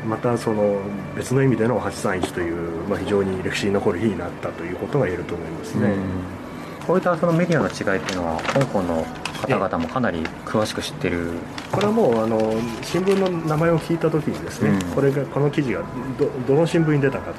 [0.05, 0.83] うん、またその
[1.17, 5.89] 別の意味での831という、まあ、非常に歴史に残る日になったということが言えると思いますね。
[5.89, 9.07] うん、こういったそのメディアの違いというのは香港の
[9.41, 11.31] 方々もかなり詳しく知ってる。
[11.73, 12.39] これはもうあの
[12.83, 15.83] 新聞の名前を聞いた時にですね、うん、これがこの記事が
[16.19, 17.37] どどの新聞に出たかと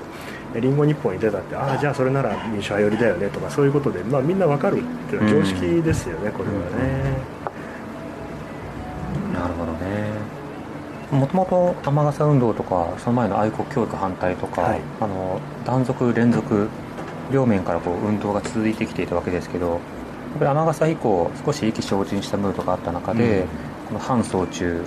[0.55, 7.17] リンゴ日報に出たってああじゃあそれなら民主派寄りだよねとかそういうことで、まあ、みんな分かるっていうのは常識ですよね、これはね、
[9.33, 10.37] なるほどね。
[11.11, 16.67] もともと雨傘運動とかその前の愛国教育反対とか、はい、あの断続連続
[17.31, 19.79] 両面からこう運動が続いてきていたわけですけどやっ
[20.39, 23.47] ぱり雨傘以降少し意気消沈したムードがあった中で、うん、
[23.87, 24.83] この反送中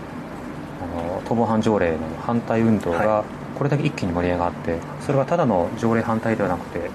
[0.82, 6.90] あの逃亡犯条例の反対運動が、はいこれだけ一気に盛り上がってそれはただの条例反対ではなくて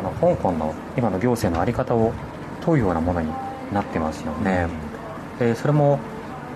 [0.00, 2.14] あの香港の今の行政の在り方を
[2.62, 3.30] 問うようなものに
[3.74, 4.68] なってますよね、
[5.38, 5.98] でそれも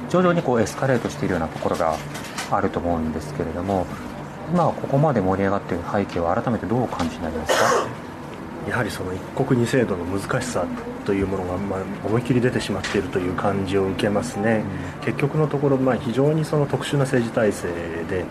[0.08, 1.98] 徐々にこうエスカレートしているようなところが
[2.50, 3.84] あると思うんですけれども
[4.50, 8.11] 今ここまで盛り上がっている背景は改めてどうお感じになりますか？
[8.68, 10.66] やはりその一国二制度の難しさ
[11.04, 14.64] というものが、まあ、思い切り出てしまっているという感じを受けますね、
[14.98, 17.68] うん、結局のところ、まあ、非常にその特殊な政治体制
[18.08, 18.24] で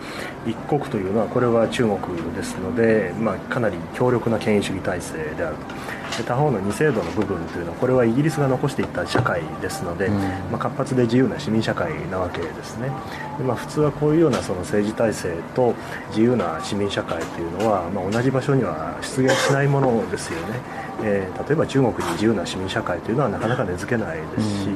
[0.46, 10.08] 一国というのはこれは中国ですので、まあ、かなり強力な権威主義体制であると他方の二制度の部分というのはこれはイギリスが残していった社会ですので、
[10.50, 12.90] まあ、活発で自由な市民社会なわけですね
[13.38, 15.74] で、まあ、普通はこういうようなその政治体制と
[16.10, 24.68] 自由な市民社会というのは、まあ、同じ場所には出現しないものですよねえー、例えば中国に自由な市民社会というのはなかなか根付けないですし、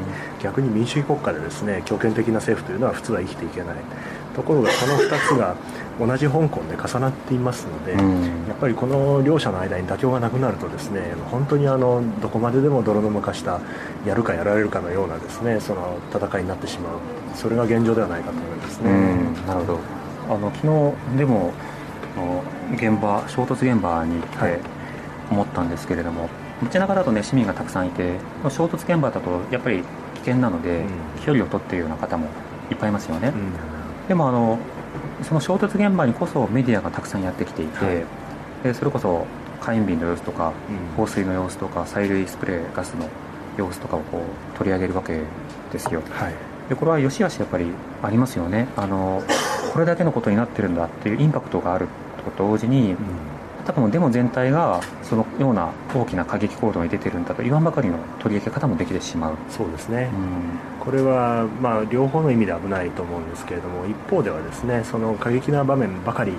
[0.43, 3.77] 逆に民主主義国家でですね強権的な政府というのは普通は生きていけない
[4.37, 5.57] ところがこの2つが
[5.99, 13.61] 同じ香港で重なっていますので、うん、やっぱりこの両者の間に妥協がなくなるとですね本当にあのどこまででも泥沼化した
[14.05, 16.99] やるかやられるかのようなですねその戦いになってしまう。
[17.35, 18.91] それが現状ではないかと思いますね。
[19.47, 19.81] なるほど。
[20.29, 20.67] あの昨
[21.15, 21.53] 日でも
[22.75, 24.61] 現場衝突現場に行って
[25.31, 26.31] 思ったんですけれども、はい、
[26.65, 28.19] 街中だとね市民がたくさんいて
[28.49, 29.83] 衝突現場だとやっぱり
[30.15, 32.27] 危険なので、うん、距離を取っているような方も
[32.71, 33.76] いっぱいいますよね、うん、
[34.09, 34.59] でもあの
[35.23, 38.05] その衝突現場にこそメディアがたくさんやってきていて、はい、
[38.65, 39.27] でそれこそ
[39.61, 40.53] 火炎瓶の様子とか、
[40.97, 43.09] 放水の様子とか催涙スプレーガスの
[43.57, 45.23] 様子とかをこう取り上げるわけ
[45.73, 46.35] ですよ、はい、
[46.69, 47.67] でこれはよしあしやっぱり
[48.03, 48.69] ありますよね。
[48.77, 49.25] あの
[49.73, 51.89] これだけのことになってるんだっていうインパクトがある
[52.37, 52.97] と同時に、うん
[53.67, 59.37] 多分デモ全体がそのような大きな過激行動に出てるんだと言わんばかりの取り上げ方もできてしまう。
[59.51, 66.33] そうですね、うん、これはまあ両方の意味で危ないと思うんですけれども一方ではですねその過激な場面ばかり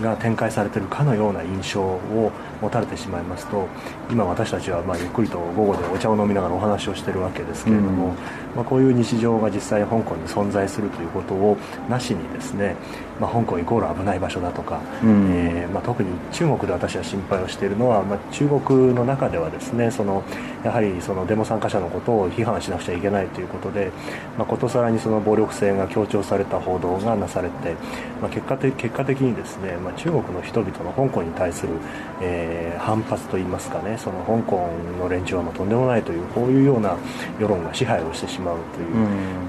[0.00, 3.68] が展開されているかのような印象を持たれてしまいますと
[4.10, 8.14] 今私たちはまゆっくりと午後でお茶を飲みながらお話をしているわけですけれども、うん、
[8.56, 11.56] まあ、こういう日常が実際香港に存在するということを
[11.88, 12.76] なしにですね、
[13.20, 20.22] まあ、香港イコール危ない場所だとか、うん、えー、まあ、特に中国で私は心配をしているのは、ま中国の中ではですねその
[20.64, 23.92] やはりそのデモ参加者のことを批判しなくちゃいけないということで、
[24.36, 27.76] まことさらにその暴力性が強調された報道がなされて、
[28.20, 31.74] ま結果的結果的にですね、ま中国の人々の香港に対する、
[32.20, 32.47] えー、
[32.78, 34.68] 反発といいますかねその香港
[34.98, 36.96] の連中はもうとんでもないというこういうような
[37.38, 38.94] 世論が支配をしてしまうという、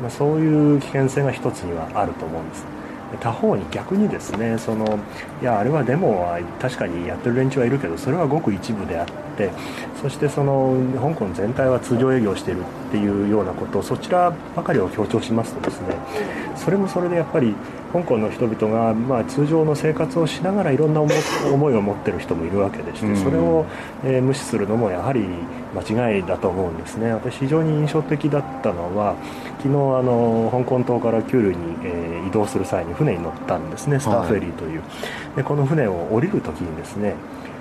[0.01, 2.79] まあ、そういう危険性が一つにはあると思うんです。
[3.17, 4.99] 他方に逆にですねその
[5.41, 9.51] いやあれはデモは確かにやってる連中はいるけどそれはごく一部であって
[10.01, 15.95] そしてその香港全体は通常営業しているっていうようなことをそちらばかりを強調しますとですね
[16.55, 17.55] それもそれでやっぱり
[17.91, 21.11] 香港の人々が、まあ、通常の生活をしながらいろんな思
[21.71, 23.65] いを持っている人もいるわけでしてそれを、
[24.03, 25.25] えー、無視するのもやはり
[25.75, 27.13] 間違いだと思うんですね。
[27.13, 29.15] 私非常に印象的だったのは
[29.57, 29.71] 昨日あ
[30.03, 33.99] の香港島から旧ルに、えー、移動する際に船に乗ったんですね。
[33.99, 34.85] スターフェリーという、は
[35.33, 37.15] い、でこの船を降りるときにですね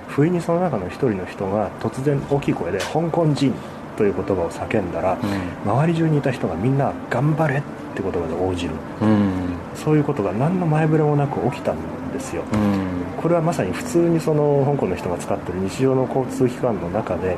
[0.07, 3.53] 不意にその中の一人の人が突然大きい声で「香港人」
[3.97, 5.17] という言葉を叫んだら、
[5.65, 7.61] うん、周り中にいた人がみんな「頑張れ」
[7.99, 8.71] って言葉で応じる、
[9.01, 11.77] うん、そういうことが何の前触れもなく起きたん
[12.11, 17.37] ですよ、うん、これはまさに普通にその香港の人が使ってる日常の交通機関の中で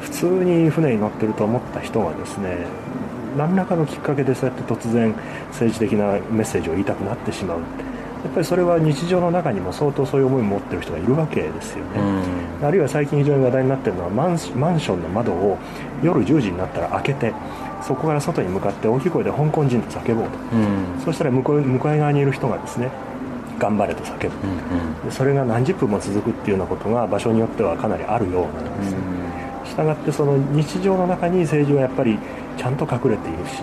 [0.00, 2.66] 普通に船に乗ってると思った人がですね
[3.36, 5.14] 何らかのきっかけでそうやって突然
[5.50, 7.58] 政治的なメッセージを言いたくなってしまう。
[8.24, 12.00] やっぱりそれは日常の中にも相当そういう思いを持ってる人がいるわけですよね、
[12.60, 15.56] うん、あるいは最近非常に話題になってるのはマンマンションの窓を
[16.02, 17.32] 夜10時になったら開けて
[17.82, 22.90] そこから外に向かって大きい声で香港人と叫ぼうと、うん、そしたら向こう向かい側にいる人がですね
[23.58, 32.18] 頑張れと叫ぶ、うんうん、それが何十分も続くっていうようなことが場所によってはかなりあるようなんです、したがってその日常の中に政治はやっぱり
[32.56, 33.62] ちゃんと隠れているし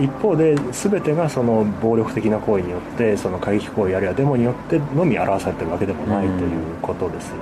[0.00, 7.40] 一方で全てがその暴力的な行為によってその過激行為あるいはデモによってのみ表されてるわけでもないということですよね、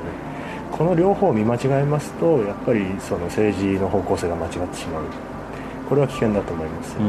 [0.73, 5.05] この両方を見間違えますとやっぱりその政治の方向性が間違ってしまう
[5.89, 7.07] これは危険だと思いますよね、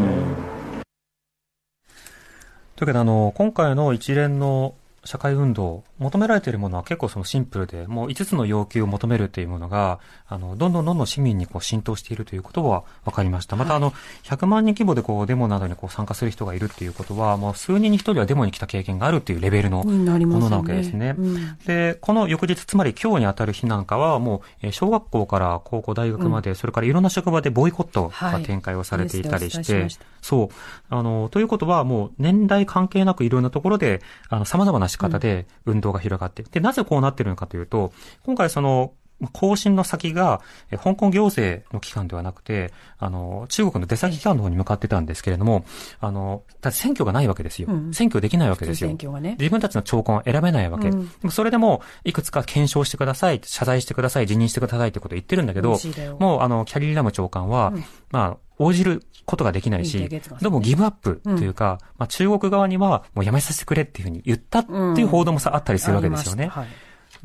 [2.75, 13.55] というわけであの今回の一連の社会運動、求められているものは結構そのシンプルで、もう5つの要求を求めるというものが、あの、どんどんどんどん市民にこう浸透しているということは分かりました。
[13.55, 13.91] またあの、
[14.23, 19.91] 100万人規模でこうデモなどにこう参加する人がいるっていうことは、もう数人に1人はデモに来た経験があるっていうレベルのも
[20.39, 21.15] のなわけですね。
[21.17, 29.89] うん、で、この翌日、つまり今日に当たる日なんかは、もう、小学校から高校、大学まで、うん、それからいろんな職場でボイコットが展開をされていたりして、はい、
[30.21, 30.49] そう。
[30.89, 37.91] あの、ということはもう年代関係なくいろんなところで、あの、様々な仕方で運運動が広がって、で、なぜこうなってるのかというと、
[38.23, 38.93] 今回その、
[39.33, 40.41] 更新の先が、
[40.83, 45.65] 香港行政の機関ではなくて、あの、中国の出先機関の方に向かってたんですけれども、
[45.99, 47.67] あの、だ選挙がないわけですよ。
[47.71, 48.89] うん、選挙できないわけですよ。
[48.89, 49.35] 選挙がね。
[49.39, 50.89] 自分たちの長官を選べないわけ。
[50.89, 55.77] うん、でもそれでも、いくつか検証してください、謝罪してください、辞任してくださいってことを言ってるんだけど、
[56.19, 60.09] もう、あの、キャリーラム長官は、うん、まあ、応じることができないし、
[60.41, 66.49] でもギブアップというか、まあ中国側にはもうやめさせてくれっていうふうに言ったっていう報道もさ、あったりするわけですよね。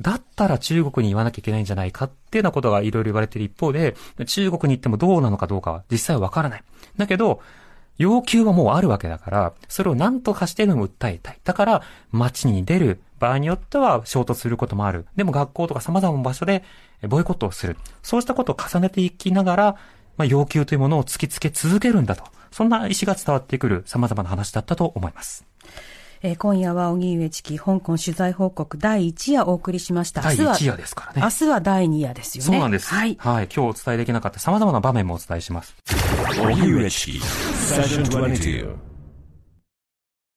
[0.01, 6.65] だったら中国に言わなきゃいけないんじゃないかっていうようなことがいろいろ言われている一方で、中国に行ってもどうなのかどうかは実際はわからない。
[6.97, 7.41] だけど、
[7.99, 11.39] 要求はもうあるわけだから、それを何とかしてでも訴えたい。
[11.45, 15.07] だから、街に出る場合によっては衝突することもある。
[15.15, 16.65] でも学校とか様々な場所で
[17.09, 17.77] ボイコットをする。
[18.03, 19.77] そうしたことを重ねていきながら、
[20.17, 22.25] まあ、要求というものを突きつけ続けるんだと。
[22.51, 25.47] そんな意思が伝わってくる様々な話だったと思います。
[26.25, 30.23] えー今夜は荻上チキ香港取材報告第1夜お送りしました。
[30.23, 32.47] 第明日は1夜ですからね明日は第2夜ですよね。
[32.47, 32.89] そうなんです。
[32.89, 33.17] はい。
[33.19, 33.49] はい。
[33.53, 35.75] 今日お伝えできなかった様々な場面もお伝えします。
[36.41, 38.92] 荻上チキ Session 22